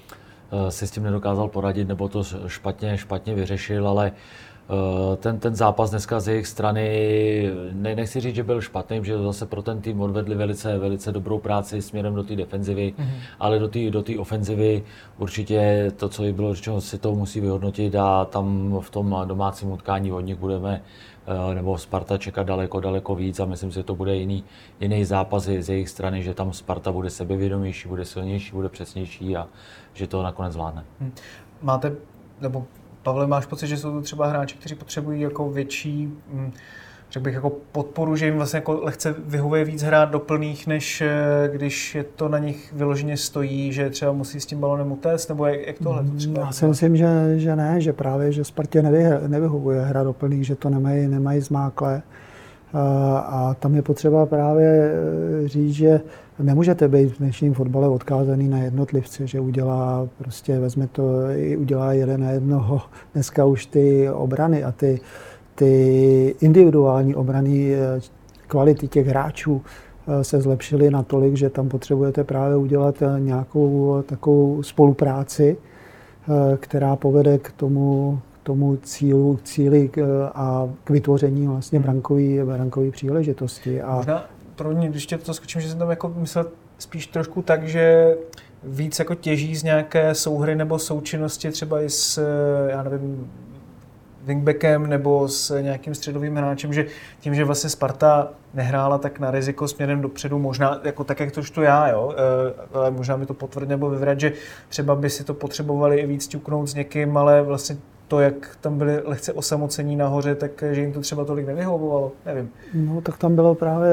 si 0.69 0.87
s 0.87 0.91
tím 0.91 1.03
nedokázal 1.03 1.49
poradit 1.49 1.89
nebo 1.89 2.09
to 2.09 2.25
špatně, 2.47 2.99
špatně 2.99 3.35
vyřešil, 3.35 3.89
ale 3.89 4.13
eh, 4.15 4.54
ten, 5.17 5.39
ten 5.39 5.55
zápas 5.55 5.91
dneska 5.91 6.21
z 6.21 6.29
jejich 6.29 6.47
strany, 6.47 7.51
ne, 7.73 7.95
nechci 7.95 8.21
říct, 8.21 8.35
že 8.35 8.43
byl 8.43 8.61
špatný, 8.61 9.01
že 9.05 9.19
zase 9.19 9.47
pro 9.47 9.63
ten 9.63 9.81
tým 9.81 10.01
odvedli 10.01 10.35
velice, 10.35 10.79
velice 10.79 11.13
dobrou 11.13 11.39
práci 11.39 11.83
směrem 11.83 12.15
do 12.15 12.23
té 12.23 12.37
defenzivy, 12.37 12.95
mm-hmm. 12.99 13.11
ale 13.41 13.59
do 13.59 13.69
té 13.69 13.91
do 13.91 14.05
ofenzivy 14.19 14.85
určitě 15.19 15.93
to, 15.97 16.09
co 16.09 16.25
jí 16.25 16.33
bylo 16.33 16.55
řečeno, 16.55 16.81
si 16.81 16.99
to 16.99 17.15
musí 17.15 17.41
vyhodnotit 17.41 17.95
a 17.95 18.25
tam 18.25 18.77
v 18.81 18.91
tom 18.91 19.17
domácím 19.25 19.71
utkání 19.71 20.13
od 20.13 20.21
nich 20.21 20.37
budeme 20.37 20.81
Eh, 21.27 21.55
nebo 21.55 21.79
Sparta 21.79 22.19
čekat 22.19 22.47
daleko, 22.47 22.81
daleko 22.81 23.15
víc 23.15 23.41
a 23.41 23.45
myslím 23.45 23.71
si, 23.71 23.75
že 23.75 23.83
to 23.83 23.95
bude 23.95 24.17
jiný, 24.17 24.45
jiný 24.81 25.05
zápas 25.05 25.43
z 25.45 25.69
jejich 25.69 25.89
strany, 25.89 26.23
že 26.23 26.35
tam 26.35 26.53
Sparta 26.53 26.93
bude 26.93 27.11
sebevědomější, 27.11 27.89
bude 27.89 28.05
silnější, 28.05 28.53
bude 28.53 28.69
přesnější 28.69 29.37
a 29.37 29.49
že 29.93 30.07
to 30.07 30.23
nakonec 30.23 30.53
zvládne. 30.53 30.85
Hm. 31.01 31.13
Máte, 31.63 31.97
nebo 32.41 32.67
Pavle, 33.05 33.27
máš 33.27 33.47
pocit, 33.47 33.67
že 33.67 33.77
jsou 33.77 33.93
to 33.93 34.01
třeba 34.03 34.27
hráči, 34.27 34.57
kteří 34.57 34.75
potřebují 34.75 35.21
jako 35.21 35.51
větší 35.51 36.13
hm, 36.33 36.53
řekl 37.15 37.25
bych, 37.25 37.35
jako 37.35 37.53
podporu, 37.73 38.17
že 38.17 38.27
jim 38.27 38.37
vlastně 38.37 38.57
jako 38.57 38.81
lehce 38.83 39.15
vyhovuje 39.27 39.65
víc 39.65 39.83
hrát 39.83 40.11
do 40.11 40.19
plných, 40.19 40.67
než 40.67 41.01
eh, 41.01 41.09
když 41.53 41.95
je 41.95 42.05
to 42.05 42.29
na 42.29 42.39
nich 42.39 42.73
vyloženě 42.73 43.17
stojí, 43.17 43.73
že 43.73 43.91
třeba 43.91 44.13
musí 44.13 44.41
s 44.41 44.47
tím 44.47 44.61
balonem 44.61 44.93
utéct, 44.93 45.29
nebo 45.29 45.47
jak, 45.47 45.67
jak 45.67 45.79
tohle 45.79 46.05
to 46.05 46.17
třeba? 46.17 46.41
Já 46.41 46.53
si 46.53 46.67
myslím, 46.67 46.97
že, 46.97 47.07
že 47.37 47.57
ne, 47.57 47.81
že 47.81 47.93
právě, 47.93 48.33
že 48.33 48.45
Spartě 48.45 48.83
nevy, 48.83 49.05
nevyhovuje 49.29 49.81
hrát 49.81 50.05
do 50.05 50.13
plných, 50.13 50.47
že 50.47 50.57
to 50.57 50.71
nemají, 50.71 51.07
nemají 51.07 51.41
zmákle. 51.41 52.03
A, 52.73 53.19
a 53.19 53.55
tam 53.55 53.75
je 53.75 53.83
potřeba 53.83 54.27
právě 54.27 54.93
eh, 55.45 55.49
říct, 55.49 55.75
že 55.75 56.01
nemůžete 56.39 56.89
být 56.89 57.07
v 57.07 57.19
dnešním 57.19 57.55
fotbale 57.55 57.89
odkázaný 57.89 58.49
na 58.49 58.59
jednotlivce, 58.59 59.27
že 59.27 59.41
udělá 59.41 60.09
prostě, 60.19 60.59
vezme 60.59 60.87
to, 60.87 61.03
udělá 61.59 61.93
jeden 61.93 62.21
na 62.21 62.31
jednoho. 62.31 62.81
Dneska 63.15 63.45
už 63.45 63.67
ty 63.67 64.11
obrany 64.11 64.65
a 64.65 64.73
ty 64.73 65.01
ty 65.55 66.35
individuální 66.41 67.15
obrany 67.15 67.75
eh, 67.75 68.01
kvality 68.47 68.89
těch 68.89 69.07
hráčů 69.07 69.63
eh, 69.63 70.25
se 70.25 70.41
zlepšily 70.41 70.91
natolik, 70.91 71.37
že 71.37 71.51
tam 71.51 71.69
potřebujete 71.69 72.25
právě 72.25 72.57
udělat 72.57 73.03
eh, 73.03 73.21
nějakou 73.21 74.03
takovou 74.07 74.63
spolupráci, 74.63 75.57
která 76.57 76.97
povede 76.97 77.39
k 77.39 77.53
tomu, 77.53 78.21
k 78.43 78.47
tomu 78.47 78.77
cílu, 78.77 79.39
cíli 79.43 79.91
a 80.35 80.69
k 80.85 80.91
vytvoření 80.91 81.47
vlastně 81.47 81.81
brankové 81.81 82.45
brankové 82.45 82.91
příležitosti. 82.91 83.83
A 83.83 84.25
pro 84.57 84.71
mě, 84.71 84.89
když 84.89 85.07
tě 85.07 85.19
to 85.19 85.35
skočím, 85.35 85.61
že 85.61 85.69
jsem 85.69 85.79
tam 85.79 85.91
jako 85.91 86.09
myslel 86.09 86.47
spíš 86.79 87.07
trošku 87.07 87.43
tak, 87.43 87.69
že 87.69 88.17
víc 88.63 88.99
jako 88.99 89.15
těží 89.15 89.57
z 89.57 89.63
nějaké 89.63 90.15
souhry 90.15 90.55
nebo 90.55 90.79
součinnosti 90.79 91.51
třeba 91.51 91.81
i 91.81 91.91
s, 91.91 92.23
já 92.69 92.83
nevím, 92.83 93.31
wingbackem 94.25 94.87
nebo 94.87 95.29
s 95.29 95.61
nějakým 95.61 95.95
středovým 95.95 96.37
hráčem, 96.37 96.73
že 96.73 96.87
tím, 97.21 97.35
že 97.35 97.45
vlastně 97.45 97.71
Sparta 97.71 98.29
nehrála 98.55 98.99
tak 98.99 99.21
na 99.21 99.31
riziko 99.31 99.69
směrem 99.69 100.01
dopředu, 100.01 100.39
možná 100.39 100.81
jako 100.85 101.05
tak, 101.05 101.21
jak 101.21 101.33
to 101.33 101.43
čtu 101.43 101.63
já, 101.63 101.89
jo, 101.89 102.15
eh, 102.17 102.79
ale 102.79 102.91
možná 102.91 103.17
mi 103.17 103.27
to 103.27 103.35
potvrdí 103.35 103.69
nebo 103.69 103.91
vyvrat, 103.91 104.21
že 104.21 104.33
třeba 104.69 104.95
by 104.95 105.11
si 105.11 105.25
to 105.25 105.35
potřebovali 105.35 105.99
i 106.01 106.07
víc 106.07 106.27
ťuknout 106.27 106.69
s 106.69 106.75
někým, 106.75 107.17
ale 107.17 107.43
vlastně 107.43 107.77
to, 108.09 108.21
jak 108.21 108.57
tam 108.61 108.79
byli 108.79 109.01
lehce 109.05 109.33
osamocení 109.33 109.97
nahoře, 109.97 110.35
tak 110.35 110.65
že 110.73 110.81
jim 110.81 110.93
to 110.93 111.01
třeba 111.01 111.25
tolik 111.25 111.47
nevyhovovalo, 111.47 112.13
nevím. 112.27 112.51
No, 112.75 113.01
tak 113.01 113.19
tam 113.19 113.35
bylo 113.35 113.55
právě 113.55 113.93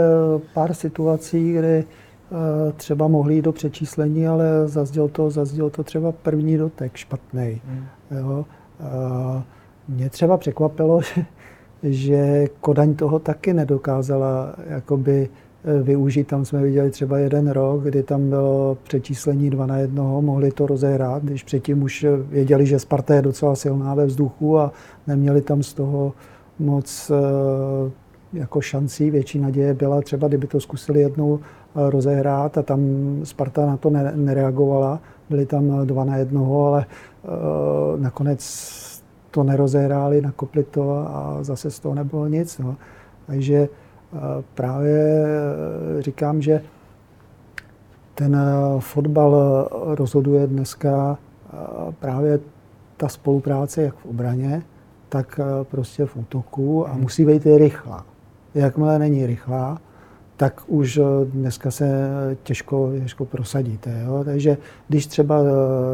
pár 0.54 0.74
situací, 0.74 1.54
kdy 1.54 1.84
uh, 2.30 2.38
třeba 2.74 3.08
mohli 3.08 3.36
jít 3.36 3.42
do 3.42 3.52
přečíslení, 3.52 4.28
ale 4.28 4.68
zazděl 4.68 5.08
to, 5.08 5.30
zazděl 5.30 5.70
to 5.70 5.84
třeba 5.84 6.12
první 6.12 6.58
dotek 6.58 6.96
špatný. 6.96 7.62
Hmm. 7.68 7.86
Jo. 8.12 8.46
Uh, 8.80 9.42
mě 9.88 10.10
třeba 10.10 10.38
překvapilo, 10.38 11.02
že, 11.02 11.26
že 11.84 12.48
Kodaň 12.62 12.96
toho 12.96 13.20
taky 13.20 13.54
nedokázala 13.54 14.56
jakoby 14.68 15.30
Eh, 15.32 15.51
využít. 15.84 16.28
Tam 16.28 16.46
jsme 16.46 16.62
viděli 16.62 16.92
třeba 16.92 17.18
jeden 17.18 17.50
rok, 17.50 17.84
kdy 17.84 18.04
tam 18.04 18.30
bylo 18.30 18.78
přečíslení 18.84 19.50
2 19.50 19.66
na 19.66 19.78
1, 19.78 20.04
mohli 20.04 20.52
to 20.52 20.68
rozehrát, 20.68 21.24
když 21.24 21.44
předtím 21.44 21.84
už 21.84 22.06
věděli, 22.30 22.66
že 22.66 22.80
Sparta 22.80 23.16
je 23.16 23.22
docela 23.22 23.56
silná 23.56 23.96
ve 23.96 24.06
vzduchu 24.06 24.60
a 24.60 24.72
neměli 25.08 25.42
tam 25.42 25.64
z 25.64 25.74
toho 25.74 26.14
moc 26.60 27.12
eh, 27.12 27.92
jako 28.34 28.62
šancí. 28.62 29.12
Větší 29.12 29.40
naděje 29.40 29.74
byla 29.74 30.02
třeba, 30.02 30.28
kdyby 30.28 30.48
to 30.48 30.60
zkusili 30.60 31.02
jednou 31.02 31.40
eh, 31.40 31.90
rozehrát 31.90 32.58
a 32.58 32.62
tam 32.62 32.80
Sparta 33.24 33.66
na 33.66 33.78
to 33.78 33.90
nereagovala. 34.16 35.00
Byli 35.30 35.46
tam 35.46 35.88
dva 35.88 36.04
na 36.04 36.18
jednoho, 36.18 36.66
ale 36.66 36.86
nakonec 37.98 38.42
to 39.32 39.44
nerozehráli, 39.44 40.22
nakopli 40.22 40.64
to 40.64 40.92
a 40.92 41.38
zase 41.42 41.72
z 41.72 41.80
toho 41.80 41.96
nebylo 41.96 42.28
nic. 42.28 42.60
No. 42.60 42.76
Takže 43.28 43.70
právě 44.54 45.26
eh, 45.26 46.02
říkám, 46.02 46.42
že 46.42 46.62
ten 48.16 48.36
eh, 48.36 48.80
fotbal 48.80 49.36
eh, 49.36 49.96
rozhoduje 49.96 50.48
dneska 50.48 51.18
právě 52.00 52.40
ta 52.98 53.08
spolupráce 53.08 53.82
jak 53.82 53.96
v 53.96 54.06
obraně, 54.06 54.62
tak 55.10 55.40
prostě 55.64 56.06
v 56.06 56.18
útoku 56.18 56.88
a 56.88 56.94
musí 56.94 57.26
být 57.26 57.46
i 57.46 57.58
rychlá. 57.58 58.06
Jakmile 58.56 59.00
není 59.00 59.26
rychlá, 59.26 59.78
tak 60.38 60.62
už 60.68 61.00
dneska 61.26 61.72
se 61.72 62.10
těžko, 62.44 62.92
těžko 63.04 63.26
prosadíte. 63.26 64.04
Jo? 64.06 64.24
Takže 64.24 64.58
když 64.88 65.08
třeba 65.08 65.42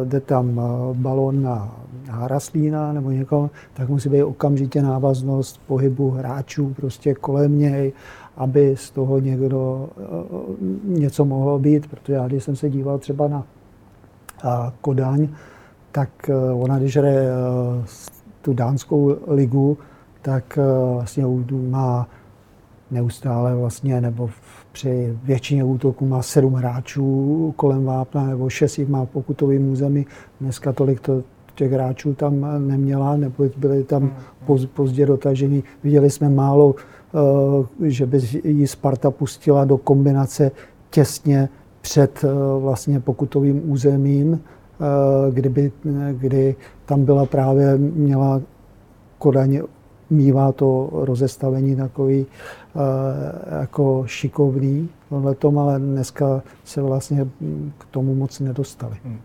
jde 0.03 0.19
tam 0.19 0.61
balon 0.93 1.41
na 1.43 1.75
Haraslína 2.09 2.93
nebo 2.93 3.11
někoho, 3.11 3.49
tak 3.73 3.89
musí 3.89 4.09
být 4.09 4.23
okamžitě 4.23 4.81
návaznost 4.81 5.61
pohybu 5.67 6.09
hráčů 6.09 6.73
prostě 6.75 7.13
kolem 7.13 7.59
něj, 7.59 7.93
aby 8.37 8.75
z 8.77 8.91
toho 8.91 9.19
někdo 9.19 9.89
něco 10.83 11.25
mohlo 11.25 11.59
být, 11.59 11.87
protože 11.87 12.13
já 12.13 12.27
když 12.27 12.43
jsem 12.43 12.55
se 12.55 12.69
díval 12.69 12.97
třeba 12.97 13.27
na 13.27 13.43
Kodaň, 14.81 15.27
tak 15.91 16.09
ona, 16.53 16.79
když 16.79 16.97
hraje 16.97 17.29
tu 18.41 18.53
dánskou 18.53 19.15
ligu, 19.27 19.77
tak 20.21 20.59
vlastně 20.93 21.25
má 21.51 22.07
neustále 22.91 23.55
vlastně, 23.55 24.01
nebo 24.01 24.29
při 24.71 25.17
většině 25.23 25.63
útoků 25.63 26.05
má 26.05 26.21
sedm 26.21 26.53
hráčů 26.53 27.53
kolem 27.55 27.85
vápna, 27.85 28.23
nebo 28.23 28.49
šest 28.49 28.79
jich 28.79 28.89
má 28.89 29.05
v 29.05 29.09
pokutovém 29.09 29.69
území. 29.69 30.05
Dneska 30.41 30.73
tolik 30.73 30.99
to, 30.99 31.23
těch 31.57 31.71
hráčů 31.71 32.13
tam 32.13 32.45
neměla, 32.67 33.17
nebo 33.17 33.45
byli 33.57 33.83
tam 33.83 34.11
poz, 34.45 34.65
pozdě 34.65 35.05
dotažení. 35.05 35.63
Viděli 35.83 36.09
jsme 36.09 36.29
málo, 36.29 36.75
eh, 36.77 37.89
že 37.89 38.05
by 38.05 38.21
ji 38.43 38.67
Sparta 38.67 39.11
pustila 39.11 39.65
do 39.65 39.77
kombinace 39.77 40.51
těsně 40.89 41.49
před 41.81 42.23
eh, 42.23 42.27
vlastně 42.59 42.99
pokutovým 42.99 43.71
územím, 43.71 44.33
eh, 44.39 45.31
kdyby, 45.31 45.71
kdy 46.11 46.55
tam 46.85 47.05
byla 47.05 47.25
právě, 47.25 47.77
měla 47.77 48.41
Kodaň 49.17 49.61
mývá 50.09 50.51
to 50.51 50.89
rozestavení 50.93 51.75
takový 51.75 52.25
jako 53.61 54.03
šikovný 54.05 54.89
v 55.09 55.33
tom, 55.33 55.59
ale 55.59 55.79
dneska 55.79 56.41
se 56.63 56.81
vlastně 56.81 57.27
k 57.77 57.85
tomu 57.85 58.15
moc 58.15 58.39
nedostali. 58.39 58.95
Hmm. 59.03 59.19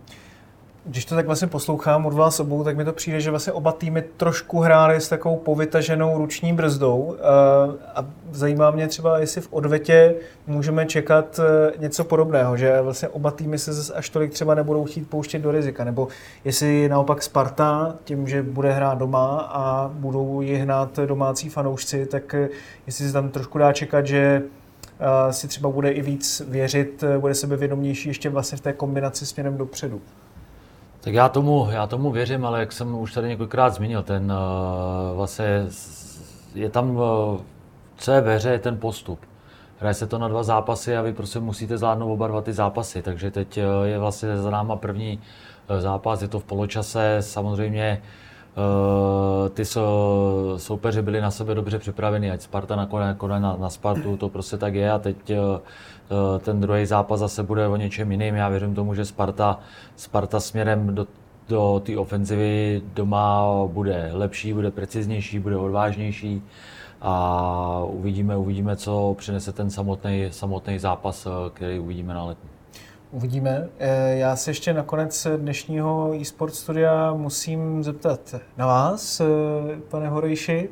Když 0.85 1.05
to 1.05 1.15
tak 1.15 1.27
vlastně 1.27 1.49
poslouchám 1.49 2.07
od 2.07 2.13
vás 2.13 2.41
obou, 2.41 2.65
tak 2.65 2.77
mi 2.77 2.85
to 2.85 2.93
přijde, 2.93 3.21
že 3.21 3.31
vlastně 3.31 3.53
oba 3.53 3.73
týmy 3.73 4.03
trošku 4.17 4.61
hrály 4.61 5.01
s 5.01 5.09
takovou 5.09 5.37
povytaženou 5.37 6.19
ruční 6.19 6.53
brzdou. 6.53 7.17
Eh, 7.19 7.23
a 7.95 8.07
zajímá 8.33 8.71
mě 8.71 8.89
třeba, 8.89 9.19
jestli 9.19 9.41
v 9.41 9.53
odvetě 9.53 10.15
můžeme 10.47 10.87
čekat 10.87 11.41
eh, 11.43 11.73
něco 11.79 12.05
podobného, 12.05 12.57
že 12.57 12.81
vlastně 12.81 13.09
oba 13.09 13.31
týmy 13.31 13.59
se 13.59 13.73
zase 13.73 13.95
až 13.95 14.09
tolik 14.09 14.33
třeba 14.33 14.55
nebudou 14.55 14.85
chtít 14.85 15.11
pouštět 15.11 15.39
do 15.39 15.51
rizika, 15.51 15.85
nebo 15.85 16.09
jestli 16.45 16.89
naopak 16.89 17.23
Sparta 17.23 17.97
tím, 18.05 18.29
že 18.29 18.43
bude 18.43 18.73
hrát 18.73 18.99
doma 18.99 19.41
a 19.53 19.91
budou 19.95 20.41
ji 20.41 20.57
hnát 20.57 20.99
domácí 21.07 21.49
fanoušci, 21.49 22.07
tak 22.07 22.35
eh, 22.35 22.49
jestli 22.87 23.07
se 23.07 23.13
tam 23.13 23.29
trošku 23.29 23.59
dá 23.59 23.73
čekat, 23.73 24.07
že 24.07 24.43
si 25.31 25.49
třeba 25.49 25.71
bude 25.71 25.91
i 25.91 26.03
víc 26.03 26.43
věřit, 26.49 27.05
bude 27.19 27.35
sebevědomější 27.35 28.09
ještě 28.09 28.29
vlastně 28.29 28.59
v 28.59 28.61
té 28.61 28.73
kombinaci 28.73 29.27
směrem 29.27 29.57
dopředu. 29.57 30.01
Tak 31.05 31.15
já 31.15 31.29
tomu, 31.29 31.69
já 31.71 31.87
tomu 31.87 32.11
věřím, 32.11 32.45
ale 32.45 32.61
jak 32.61 32.73
jsem 32.73 32.95
už 32.95 33.13
tady 33.13 33.29
několikrát 33.29 33.71
zmínil, 33.71 34.03
ten 34.03 34.33
uh, 34.33 35.17
vlastně 35.17 35.67
je 36.55 36.71
tam, 36.71 36.97
uh, 36.97 37.03
co 37.97 38.13
je 38.13 38.21
ve 38.21 38.37
hře, 38.37 38.51
je 38.51 38.59
ten 38.59 38.79
postup. 38.79 39.21
Hraje 39.79 39.95
se 39.95 40.07
to 40.07 40.19
na 40.19 40.29
dva 40.29 40.43
zápasy 40.43 40.97
a 40.97 41.03
vy 41.03 41.13
prostě 41.13 41.41
musíte 41.41 41.79
zvládnout 41.79 42.13
oba 42.13 42.29
dva 42.29 42.41
ty 42.41 42.53
zápasy, 42.53 43.03
takže 43.03 43.31
teď 43.31 43.59
uh, 43.59 43.87
je 43.87 43.99
vlastně 43.99 44.39
za 44.39 44.51
náma 44.51 44.77
první 44.77 45.21
zápas, 45.79 46.23
je 46.23 46.29
to 46.29 46.39
v 46.39 46.45
poločase, 46.45 47.17
samozřejmě 47.21 48.03
ty 49.55 49.65
so, 49.65 50.55
soupeři 50.57 51.03
byli 51.03 51.21
na 51.21 51.31
sebe 51.31 51.55
dobře 51.55 51.79
připraveni, 51.79 52.31
ať 52.31 52.41
Sparta 52.41 52.77
nakonec 52.77 53.17
na, 53.21 53.57
na 53.57 53.71
Spartu, 53.71 54.17
to 54.17 54.29
prostě 54.29 54.57
tak 54.57 54.75
je 54.75 54.93
a 54.93 54.99
teď 54.99 55.17
uh, 55.31 56.39
ten 56.39 56.61
druhý 56.61 56.87
zápas 56.87 57.21
zase 57.21 57.43
bude 57.43 57.69
o 57.69 57.77
něčem 57.77 58.13
jiným. 58.13 58.35
Já 58.35 58.49
věřím 58.49 58.75
tomu, 58.75 58.95
že 58.95 59.05
Sparta, 59.05 59.59
Sparta 59.97 60.41
směrem 60.41 60.95
do, 60.95 61.07
do 61.49 61.83
té 61.85 61.99
ofenzivy 61.99 62.83
doma 62.95 63.45
bude 63.67 64.11
lepší, 64.13 64.53
bude 64.53 64.71
preciznější, 64.71 65.39
bude 65.39 65.57
odvážnější 65.57 66.43
a 67.01 67.85
uvidíme, 67.87 68.37
uvidíme, 68.37 68.77
co 68.77 69.15
přinese 69.19 69.53
ten 69.53 69.71
samotný, 69.71 70.27
samotný 70.31 70.79
zápas, 70.79 71.29
který 71.55 71.79
uvidíme 71.79 72.15
na 72.15 72.25
letní. 72.25 72.52
Uvidíme. 73.13 73.69
Eh, 73.79 74.17
já 74.17 74.37
se 74.37 74.51
ještě 74.51 74.73
nakonec 74.75 75.27
dnešního 75.37 76.15
e-sport 76.15 76.55
studia 76.55 77.15
musím 77.15 77.85
zeptat 77.85 78.35
na 78.57 78.67
vás, 78.67 79.21
eh, 79.21 79.25
pane 79.89 80.09
Horejši. 80.09 80.69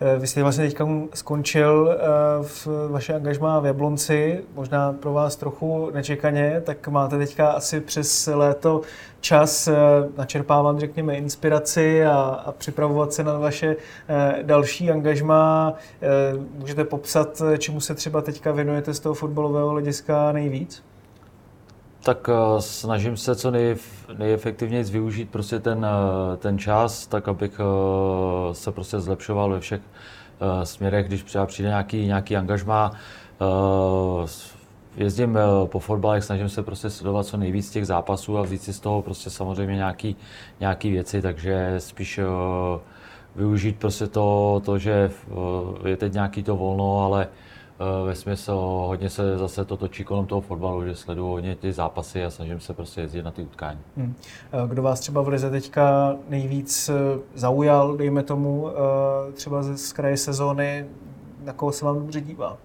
Eh, 0.00 0.18
vy 0.18 0.26
jste 0.26 0.42
vlastně 0.42 0.64
teďka 0.64 0.88
skončil 1.14 1.98
v 2.42 2.68
vaše 2.90 3.14
angažmá 3.14 3.60
v 3.60 3.66
Jablonci, 3.66 4.44
možná 4.54 4.92
pro 4.92 5.12
vás 5.12 5.36
trochu 5.36 5.90
nečekaně, 5.94 6.62
tak 6.64 6.88
máte 6.88 7.18
teďka 7.18 7.48
asi 7.50 7.80
přes 7.80 8.28
léto 8.34 8.80
čas 9.20 9.68
načerpávat, 10.16 10.78
řekněme, 10.78 11.16
inspiraci 11.16 12.06
a, 12.06 12.42
a 12.46 12.52
připravovat 12.52 13.12
se 13.12 13.24
na 13.24 13.38
vaše 13.38 13.76
další 14.42 14.90
angažmá. 14.90 15.74
Můžete 16.52 16.84
popsat, 16.84 17.42
čemu 17.58 17.80
se 17.80 17.94
třeba 17.94 18.22
teďka 18.22 18.52
věnujete 18.52 18.94
z 18.94 19.00
toho 19.00 19.14
fotbalového 19.14 19.68
hlediska 19.68 20.32
nejvíc? 20.32 20.87
Tak 22.02 22.28
uh, 22.28 22.58
snažím 22.58 23.16
se 23.16 23.36
co 23.36 23.50
nej, 23.50 23.76
nejefektivněji 24.18 24.84
využít 24.84 25.30
prostě 25.30 25.58
ten, 25.60 25.78
uh, 25.78 26.36
ten 26.36 26.58
čas, 26.58 27.06
tak 27.06 27.28
abych 27.28 27.60
uh, 27.60 28.52
se 28.52 28.72
prostě 28.72 29.00
zlepšoval 29.00 29.50
ve 29.50 29.60
všech 29.60 29.80
směrech, 30.64 31.06
když 31.06 31.22
třeba 31.22 31.46
přijde 31.46 31.68
nějaký, 31.68 32.06
nějaký 32.06 32.36
angažmá. 32.36 32.92
Jezdím 34.96 35.38
po 35.64 35.78
fotbalech, 35.78 36.24
snažím 36.24 36.48
se 36.48 36.62
prostě 36.62 36.90
sledovat 36.90 37.26
co 37.26 37.36
nejvíc 37.36 37.70
těch 37.70 37.86
zápasů 37.86 38.38
a 38.38 38.42
vzít 38.42 38.62
si 38.62 38.72
z 38.72 38.80
toho 38.80 39.02
prostě 39.02 39.30
samozřejmě 39.30 39.74
nějaký, 39.74 40.16
nějaký 40.60 40.90
věci, 40.90 41.22
takže 41.22 41.74
spíš 41.78 42.20
využít 43.36 43.78
prostě 43.78 44.06
to, 44.06 44.62
to, 44.64 44.78
že 44.78 45.10
je 45.84 45.96
teď 45.96 46.12
nějaký 46.12 46.42
to 46.42 46.56
volno, 46.56 47.00
ale 47.04 47.28
Eh, 47.28 47.28
ve 48.04 48.14
smyslu 48.14 48.54
hodně 48.86 49.10
se 49.10 49.38
zase 49.38 49.64
to 49.64 49.76
točí 49.76 50.04
kolem 50.04 50.26
toho 50.26 50.40
fotbalu, 50.40 50.84
že 50.84 50.94
sleduju 50.94 51.28
hodně 51.28 51.56
ty 51.56 51.72
zápasy 51.72 52.24
a 52.24 52.30
snažím 52.30 52.60
se 52.60 52.74
prostě 52.74 53.00
jezdit 53.00 53.22
na 53.22 53.30
ty 53.30 53.42
utkání. 53.42 53.80
Hmm. 53.96 54.14
Eh, 54.52 54.68
kdo 54.68 54.82
vás 54.82 55.00
třeba 55.00 55.22
v 55.22 55.28
Lize 55.28 55.50
teďka 55.50 56.16
nejvíc 56.28 56.88
eh, 56.88 57.18
zaujal, 57.34 57.96
dejme 57.96 58.22
tomu, 58.22 58.68
třeba 59.34 59.62
z 59.62 59.92
kraje 59.92 60.16
sezóny, 60.16 60.86
na 61.44 61.52
koho 61.52 61.72
se 61.72 61.84
vám 61.84 61.98
dobře 61.98 62.20
dívá? 62.20 62.56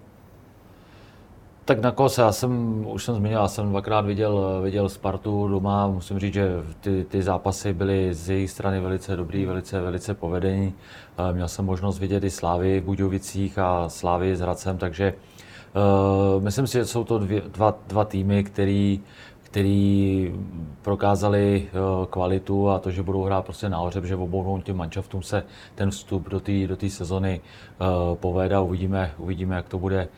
Tak 1.66 1.80
na 1.80 1.90
kose, 1.90 2.22
já 2.22 2.32
jsem, 2.32 2.84
už 2.86 3.04
jsem 3.04 3.14
zmínil, 3.14 3.38
já 3.38 3.48
jsem 3.48 3.70
dvakrát 3.70 4.00
viděl, 4.00 4.60
viděl 4.62 4.88
Spartu 4.88 5.48
doma, 5.48 5.86
musím 5.86 6.18
říct, 6.18 6.34
že 6.34 6.48
ty, 6.80 7.06
ty 7.08 7.22
zápasy 7.22 7.72
byly 7.72 8.14
z 8.14 8.30
její 8.30 8.48
strany 8.48 8.80
velice 8.80 9.16
dobrý, 9.16 9.44
velice, 9.46 9.80
velice 9.80 10.14
povedení. 10.14 10.74
Měl 11.32 11.48
jsem 11.48 11.64
možnost 11.64 11.98
vidět 11.98 12.24
i 12.24 12.30
Slávy 12.30 12.80
v 12.80 12.84
Budějovicích 12.84 13.58
a 13.58 13.88
Slávy 13.88 14.36
s 14.36 14.40
Hradcem, 14.40 14.78
takže 14.78 15.14
uh, 16.36 16.42
myslím 16.42 16.66
si, 16.66 16.78
že 16.78 16.86
jsou 16.86 17.04
to 17.04 17.18
dvě, 17.18 17.40
dva, 17.40 17.74
dva 17.86 18.04
týmy, 18.04 18.44
který, 18.44 19.00
který 19.42 20.34
prokázali 20.82 21.68
uh, 21.72 22.06
kvalitu 22.06 22.70
a 22.70 22.78
to, 22.78 22.90
že 22.90 23.02
budou 23.02 23.22
hrát 23.22 23.44
prostě 23.44 23.68
nahoře, 23.68 24.00
že 24.04 24.16
obou 24.16 24.60
těm 24.60 24.76
manšaftům 24.76 25.22
se 25.22 25.44
ten 25.74 25.90
vstup 25.90 26.28
do 26.28 26.40
té 26.40 26.66
do 26.66 26.76
sezony 26.88 27.40
uh, 27.40 28.16
povede 28.16 28.54
a 28.54 28.60
uvidíme, 28.60 29.12
uvidíme, 29.18 29.56
jak 29.56 29.68
to 29.68 29.78
bude 29.78 30.08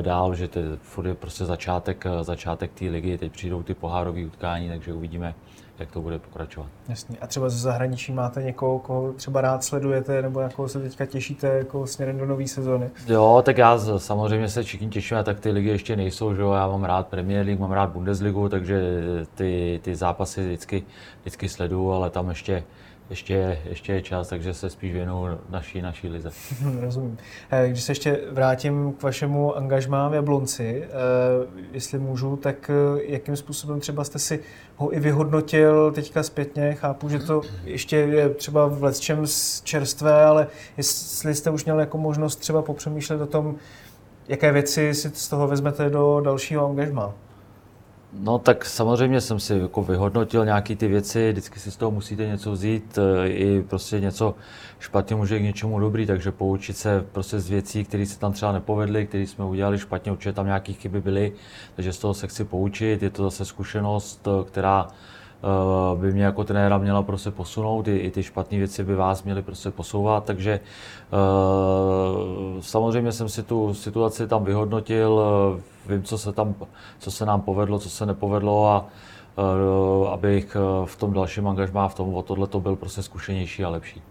dál, 0.00 0.34
že 0.34 0.48
to 0.48 0.60
furt 0.82 1.06
je 1.06 1.14
prostě 1.14 1.44
začátek, 1.44 2.04
začátek 2.22 2.70
té 2.72 2.84
ligy, 2.84 3.18
teď 3.18 3.32
přijdou 3.32 3.62
ty 3.62 3.74
pohárové 3.74 4.24
utkání, 4.24 4.68
takže 4.68 4.92
uvidíme, 4.92 5.34
jak 5.78 5.90
to 5.90 6.00
bude 6.00 6.18
pokračovat. 6.18 6.68
Jasně. 6.88 7.16
A 7.20 7.26
třeba 7.26 7.48
ze 7.48 7.58
zahraničí 7.58 8.12
máte 8.12 8.42
někoho, 8.42 8.78
koho 8.78 9.12
třeba 9.12 9.40
rád 9.40 9.64
sledujete, 9.64 10.22
nebo 10.22 10.40
jako 10.40 10.68
se 10.68 10.80
teďka 10.80 11.06
těšíte 11.06 11.46
jako 11.46 11.86
směrem 11.86 12.18
do 12.18 12.26
nové 12.26 12.46
sezóny? 12.48 12.90
Jo, 13.06 13.42
tak 13.44 13.58
já 13.58 13.78
samozřejmě 13.98 14.48
se 14.48 14.62
všichni 14.62 14.88
těšíme, 14.88 15.24
tak 15.24 15.40
ty 15.40 15.50
ligy 15.50 15.68
ještě 15.68 15.96
nejsou, 15.96 16.34
že 16.34 16.42
jo, 16.42 16.52
já 16.52 16.68
mám 16.68 16.84
rád 16.84 17.06
Premier 17.06 17.46
League, 17.46 17.60
mám 17.60 17.72
rád 17.72 17.90
Bundesligu, 17.90 18.48
takže 18.48 19.02
ty, 19.34 19.80
ty 19.82 19.96
zápasy 19.96 20.46
vždycky, 20.46 20.82
vždycky 21.20 21.48
sleduju, 21.48 21.90
ale 21.90 22.10
tam 22.10 22.28
ještě 22.28 22.64
ještě, 23.12 23.58
ještě 23.64 23.92
je 23.92 24.02
čas, 24.02 24.28
takže 24.28 24.54
se 24.54 24.70
spíš 24.70 24.92
věnuju 24.92 25.38
naší, 25.48 25.82
naší 25.82 26.08
lize. 26.08 26.30
Rozumím. 26.80 27.18
Eh, 27.50 27.68
když 27.68 27.82
se 27.82 27.92
ještě 27.92 28.20
vrátím 28.30 28.92
k 28.92 29.02
vašemu 29.02 29.56
angažmá 29.56 30.08
v 30.08 30.14
Jablonci, 30.14 30.84
eh, 30.84 30.88
jestli 31.72 31.98
můžu, 31.98 32.36
tak 32.36 32.70
eh, 32.70 33.02
jakým 33.04 33.36
způsobem 33.36 33.80
třeba 33.80 34.04
jste 34.04 34.18
si 34.18 34.40
ho 34.76 34.94
i 34.96 35.00
vyhodnotil 35.00 35.92
teďka 35.92 36.22
zpětně? 36.22 36.74
Chápu, 36.74 37.08
že 37.08 37.18
to 37.18 37.40
ještě 37.64 37.96
je 37.96 38.28
třeba 38.28 38.66
v 38.66 38.82
lecčem 38.82 39.24
čerstvé, 39.64 40.24
ale 40.24 40.46
jestli 40.76 41.34
jste 41.34 41.50
už 41.50 41.64
měl 41.64 41.80
jako 41.80 41.98
možnost 41.98 42.36
třeba 42.36 42.62
popřemýšlet 42.62 43.20
o 43.20 43.26
tom, 43.26 43.56
jaké 44.28 44.52
věci 44.52 44.94
si 44.94 45.10
z 45.14 45.28
toho 45.28 45.48
vezmete 45.48 45.90
do 45.90 46.20
dalšího 46.20 46.68
angažmá? 46.68 47.14
No 48.14 48.38
tak 48.38 48.64
samozřejmě 48.64 49.20
jsem 49.20 49.40
si 49.40 49.58
jako 49.58 49.82
vyhodnotil 49.82 50.44
nějaké 50.44 50.76
ty 50.76 50.88
věci, 50.88 51.32
vždycky 51.32 51.60
si 51.60 51.70
z 51.70 51.76
toho 51.76 51.90
musíte 51.90 52.26
něco 52.26 52.52
vzít, 52.52 52.98
e, 52.98 53.28
i 53.28 53.62
prostě 53.62 54.00
něco 54.00 54.34
špatně 54.78 55.16
může 55.16 55.38
k 55.38 55.42
něčemu 55.42 55.80
dobrý, 55.80 56.06
takže 56.06 56.32
poučit 56.32 56.76
se 56.76 57.04
prostě 57.12 57.40
z 57.40 57.50
věcí, 57.50 57.84
které 57.84 58.06
se 58.06 58.18
tam 58.18 58.32
třeba 58.32 58.52
nepovedly, 58.52 59.06
které 59.06 59.26
jsme 59.26 59.44
udělali 59.44 59.78
špatně, 59.78 60.12
určitě 60.12 60.32
tam 60.32 60.46
nějaké 60.46 60.72
chyby 60.72 61.00
byly, 61.00 61.32
takže 61.76 61.92
z 61.92 61.98
toho 61.98 62.14
se 62.14 62.26
chci 62.26 62.44
poučit, 62.44 63.02
je 63.02 63.10
to 63.10 63.22
zase 63.22 63.44
zkušenost, 63.44 64.28
e, 64.28 64.44
která 64.44 64.88
by 65.94 66.12
mě 66.12 66.24
jako 66.24 66.44
trenéra 66.44 66.78
měla 66.78 67.02
prostě 67.02 67.30
posunout, 67.30 67.88
i, 67.88 67.96
i 67.96 68.10
ty 68.10 68.22
špatné 68.22 68.58
věci 68.58 68.84
by 68.84 68.94
vás 68.94 69.22
měly 69.22 69.42
prostě 69.42 69.70
posouvat, 69.70 70.24
takže 70.24 70.60
samozřejmě 72.60 73.12
jsem 73.12 73.28
si 73.28 73.42
tu 73.42 73.74
situaci 73.74 74.28
tam 74.28 74.44
vyhodnotil, 74.44 75.22
vím, 75.88 76.02
co 76.02 76.18
se 76.18 76.32
tam, 76.32 76.54
co 76.98 77.10
se 77.10 77.26
nám 77.26 77.40
povedlo, 77.40 77.78
co 77.78 77.90
se 77.90 78.06
nepovedlo 78.06 78.68
a 78.68 78.86
abych 80.10 80.56
eh, 80.56 80.86
v 80.86 80.96
tom 80.96 81.12
dalším 81.12 81.48
angažmá 81.48 81.88
v 81.88 81.94
tom 81.94 82.14
o 82.14 82.22
tohle 82.22 82.46
to 82.46 82.60
byl 82.60 82.76
prostě 82.76 83.02
zkušenější 83.02 83.64
a 83.64 83.68
lepší. 83.68 84.02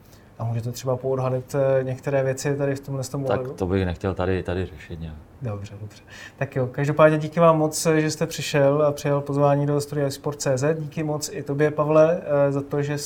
A 0.42 0.44
můžete 0.44 0.72
třeba 0.72 0.98
poodhalit 0.98 1.56
eh, 1.56 1.84
některé 1.84 2.24
věci 2.24 2.56
tady 2.56 2.76
v 2.76 2.80
tomhle 2.80 3.04
tom 3.04 3.24
Tak 3.24 3.52
to 3.56 3.68
bych 3.68 3.86
nechtěl 3.86 4.14
tady, 4.14 4.44
tady 4.44 4.66
řešit 4.66 5.00
nějak. 5.00 5.16
Dobře, 5.42 5.74
dobře. 5.82 6.04
Tak 6.38 6.56
jo, 6.56 6.68
každopádně 6.72 7.18
díky 7.18 7.40
vám 7.40 7.58
moc, 7.58 7.88
že 7.98 8.12
jste 8.12 8.28
přišel 8.28 8.82
a 8.82 8.92
přijal 8.92 9.22
pozvání 9.22 9.66
do 9.66 9.82
studia 9.82 10.10
Sport.cz. 10.10 10.64
Díky 10.80 11.04
moc 11.04 11.30
i 11.34 11.44
tobě, 11.44 11.72
Pavle, 11.72 12.22
za 12.50 12.62
to, 12.62 12.82
že 12.82 12.98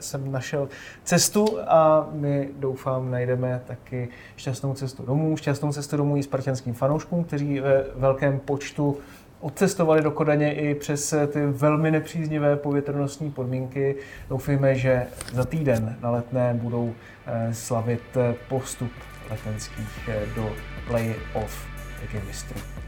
jsem 0.00 0.32
našel 0.32 0.68
cestu 1.04 1.58
a 1.66 2.08
my 2.12 2.48
doufám 2.58 3.10
najdeme 3.10 3.62
taky 3.66 4.08
šťastnou 4.36 4.74
cestu 4.74 5.06
domů, 5.06 5.36
šťastnou 5.36 5.72
cestu 5.72 5.96
domů 5.96 6.16
i 6.16 6.22
spartianským 6.22 6.74
fanouškům, 6.74 7.24
kteří 7.24 7.60
ve 7.60 7.84
velkém 7.94 8.40
počtu 8.40 8.96
odcestovali 9.42 10.02
do 10.02 10.10
Kodaně 10.10 10.54
i 10.54 10.74
přes 10.74 11.14
ty 11.32 11.46
velmi 11.46 11.90
nepříznivé 11.90 12.56
povětrnostní 12.56 13.30
podmínky. 13.30 13.96
Doufejme, 14.30 14.74
že 14.74 15.06
za 15.32 15.44
týden 15.44 15.96
na 16.00 16.10
letné 16.10 16.54
budou 16.54 16.94
eh, 17.26 17.54
slavit 17.54 18.02
eh, 18.16 18.34
postup 18.48 18.92
letenských 19.30 20.08
eh, 20.08 20.26
do 20.36 20.50
play-off. 20.88 21.66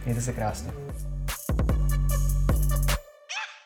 Mějte 0.04 0.20
se 0.20 0.32
krásně. 0.32 0.72